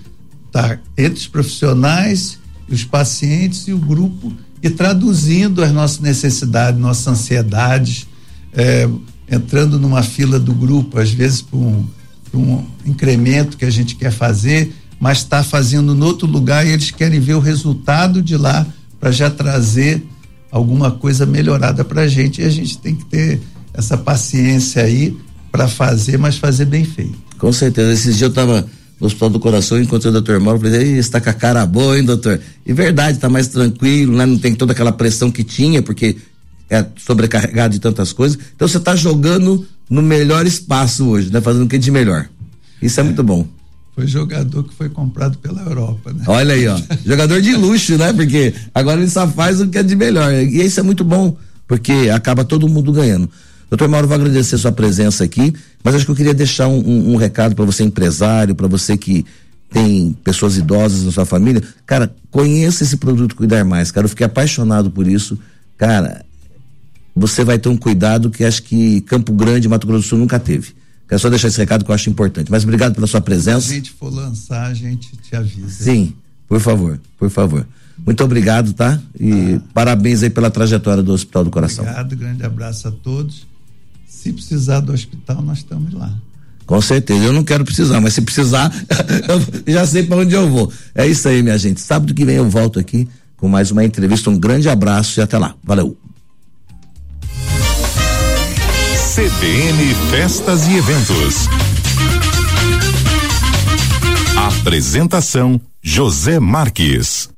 tá? 0.52 0.78
Entre 0.96 1.18
os 1.18 1.26
profissionais, 1.26 2.38
os 2.68 2.84
pacientes 2.84 3.66
e 3.66 3.72
o 3.72 3.78
grupo 3.78 4.32
e 4.62 4.68
traduzindo 4.68 5.62
as 5.64 5.72
nossas 5.72 6.00
necessidades, 6.00 6.78
nossas 6.78 7.06
ansiedades, 7.06 8.06
é, 8.52 8.88
entrando 9.30 9.78
numa 9.78 10.02
fila 10.02 10.38
do 10.38 10.52
grupo, 10.52 10.98
às 10.98 11.10
vezes 11.10 11.40
por 11.40 11.58
um, 11.58 11.84
por 12.30 12.38
um 12.38 12.66
incremento 12.84 13.56
que 13.56 13.64
a 13.64 13.70
gente 13.70 13.96
quer 13.96 14.10
fazer, 14.10 14.74
mas 15.00 15.18
está 15.18 15.42
fazendo 15.42 15.94
em 15.94 16.02
outro 16.02 16.26
lugar 16.26 16.66
e 16.66 16.70
eles 16.70 16.90
querem 16.90 17.20
ver 17.20 17.34
o 17.34 17.40
resultado 17.40 18.20
de 18.20 18.36
lá 18.36 18.66
para 19.00 19.10
já 19.10 19.30
trazer 19.30 20.04
alguma 20.50 20.90
coisa 20.90 21.26
melhorada 21.26 21.84
para 21.84 22.02
a 22.02 22.08
gente 22.08 22.40
e 22.40 22.44
a 22.44 22.50
gente 22.50 22.78
tem 22.78 22.94
que 22.94 23.04
ter 23.04 23.40
essa 23.72 23.96
paciência 23.96 24.82
aí 24.82 25.16
para 25.50 25.68
fazer, 25.68 26.18
mas 26.18 26.36
fazer 26.36 26.64
bem 26.64 26.84
feito. 26.84 27.18
Com 27.38 27.52
certeza. 27.52 27.92
Esses 27.92 28.16
dias 28.16 28.22
eu 28.22 28.28
estava 28.28 28.66
no 29.00 29.06
Hospital 29.06 29.30
do 29.30 29.40
Coração, 29.40 29.80
encontrei 29.80 30.10
o 30.10 30.12
doutor 30.12 30.40
Mauro, 30.40 30.60
falei, 30.60 30.98
está 30.98 31.20
com 31.20 31.30
a 31.30 31.32
cara 31.32 31.64
boa, 31.64 31.96
hein, 31.96 32.04
doutor? 32.04 32.40
E 32.66 32.72
verdade, 32.72 33.16
está 33.16 33.28
mais 33.28 33.48
tranquilo, 33.48 34.16
né? 34.16 34.26
não 34.26 34.38
tem 34.38 34.54
toda 34.54 34.72
aquela 34.72 34.92
pressão 34.92 35.30
que 35.30 35.44
tinha, 35.44 35.80
porque 35.82 36.16
é 36.68 36.84
sobrecarregado 36.96 37.74
de 37.74 37.80
tantas 37.80 38.12
coisas. 38.12 38.38
Então 38.54 38.66
você 38.66 38.78
está 38.78 38.96
jogando 38.96 39.66
no 39.88 40.02
melhor 40.02 40.46
espaço 40.46 41.06
hoje, 41.06 41.32
né? 41.32 41.40
Fazendo 41.40 41.64
o 41.64 41.68
que 41.68 41.78
de 41.78 41.90
melhor. 41.90 42.28
Isso 42.82 43.00
é, 43.00 43.02
é 43.02 43.04
muito 43.04 43.22
bom 43.22 43.46
foi 43.98 44.06
jogador 44.06 44.62
que 44.62 44.72
foi 44.72 44.88
comprado 44.88 45.38
pela 45.38 45.60
Europa, 45.60 46.12
né? 46.12 46.22
Olha 46.28 46.54
aí, 46.54 46.68
ó. 46.68 46.80
jogador 47.04 47.42
de 47.42 47.56
luxo, 47.56 47.98
né? 47.98 48.12
Porque 48.12 48.54
agora 48.72 49.00
ele 49.00 49.10
só 49.10 49.26
faz 49.26 49.60
o 49.60 49.66
que 49.66 49.76
é 49.76 49.82
de 49.82 49.96
melhor. 49.96 50.32
E 50.32 50.64
isso 50.64 50.78
é 50.78 50.84
muito 50.84 51.02
bom, 51.02 51.36
porque 51.66 52.08
acaba 52.14 52.44
todo 52.44 52.68
mundo 52.68 52.92
ganhando. 52.92 53.28
Doutor 53.68 53.88
Mauro, 53.88 54.06
vou 54.06 54.14
agradecer 54.14 54.54
a 54.54 54.58
sua 54.58 54.70
presença 54.70 55.24
aqui, 55.24 55.52
mas 55.82 55.96
acho 55.96 56.04
que 56.04 56.12
eu 56.12 56.14
queria 56.14 56.32
deixar 56.32 56.68
um, 56.68 56.78
um, 56.78 57.14
um 57.14 57.16
recado 57.16 57.56
para 57.56 57.64
você, 57.64 57.82
empresário, 57.82 58.54
para 58.54 58.68
você 58.68 58.96
que 58.96 59.26
tem 59.68 60.16
pessoas 60.22 60.56
idosas 60.56 61.02
na 61.02 61.10
sua 61.10 61.24
família. 61.26 61.60
Cara, 61.84 62.14
conheça 62.30 62.84
esse 62.84 62.98
produto 62.98 63.34
Cuidar 63.34 63.64
Mais, 63.64 63.90
cara. 63.90 64.04
Eu 64.04 64.08
fiquei 64.08 64.26
apaixonado 64.26 64.92
por 64.92 65.08
isso. 65.08 65.36
Cara, 65.76 66.24
você 67.16 67.42
vai 67.42 67.58
ter 67.58 67.68
um 67.68 67.76
cuidado 67.76 68.30
que 68.30 68.44
acho 68.44 68.62
que 68.62 69.00
Campo 69.00 69.32
Grande, 69.32 69.68
Mato 69.68 69.88
Grosso 69.88 70.04
do 70.04 70.08
Sul 70.08 70.18
nunca 70.20 70.38
teve. 70.38 70.68
Quero 71.08 71.18
só 71.18 71.30
deixar 71.30 71.48
esse 71.48 71.58
recado 71.58 71.84
que 71.84 71.90
eu 71.90 71.94
acho 71.94 72.10
importante. 72.10 72.50
Mas 72.50 72.64
obrigado 72.64 72.94
pela 72.94 73.06
sua 73.06 73.20
presença. 73.20 73.68
Se 73.68 73.72
a 73.72 73.76
gente 73.76 73.90
for 73.92 74.12
lançar, 74.12 74.66
a 74.66 74.74
gente 74.74 75.10
te 75.16 75.34
avisa. 75.34 75.84
Sim, 75.84 76.12
por 76.46 76.60
favor, 76.60 77.00
por 77.18 77.30
favor. 77.30 77.66
Muito 78.04 78.22
obrigado, 78.22 78.72
tá? 78.72 79.00
E 79.18 79.54
ah. 79.54 79.60
parabéns 79.72 80.22
aí 80.22 80.30
pela 80.30 80.50
trajetória 80.50 81.02
do 81.02 81.12
Hospital 81.12 81.44
do 81.44 81.50
Coração. 81.50 81.84
Obrigado, 81.84 82.16
grande 82.16 82.44
abraço 82.44 82.88
a 82.88 82.90
todos. 82.90 83.46
Se 84.06 84.32
precisar 84.32 84.80
do 84.80 84.92
hospital, 84.92 85.42
nós 85.42 85.58
estamos 85.58 85.92
lá. 85.94 86.12
Com 86.66 86.80
certeza, 86.82 87.24
eu 87.24 87.32
não 87.32 87.42
quero 87.42 87.64
precisar, 87.64 88.00
mas 88.00 88.12
se 88.12 88.20
precisar, 88.20 88.70
eu 89.66 89.72
já 89.72 89.86
sei 89.86 90.02
para 90.02 90.18
onde 90.18 90.34
eu 90.34 90.50
vou. 90.50 90.70
É 90.94 91.06
isso 91.06 91.26
aí, 91.26 91.42
minha 91.42 91.56
gente. 91.56 91.80
Sábado 91.80 92.12
que 92.12 92.24
vem 92.26 92.36
eu 92.36 92.48
volto 92.48 92.78
aqui 92.78 93.08
com 93.38 93.48
mais 93.48 93.70
uma 93.70 93.84
entrevista. 93.84 94.28
Um 94.28 94.38
grande 94.38 94.68
abraço 94.68 95.18
e 95.18 95.22
até 95.22 95.38
lá. 95.38 95.54
Valeu. 95.64 95.96
CBN 99.18 99.94
Festas 100.12 100.68
e 100.68 100.76
Eventos. 100.76 101.48
Apresentação 104.36 105.60
José 105.82 106.38
Marques. 106.38 107.28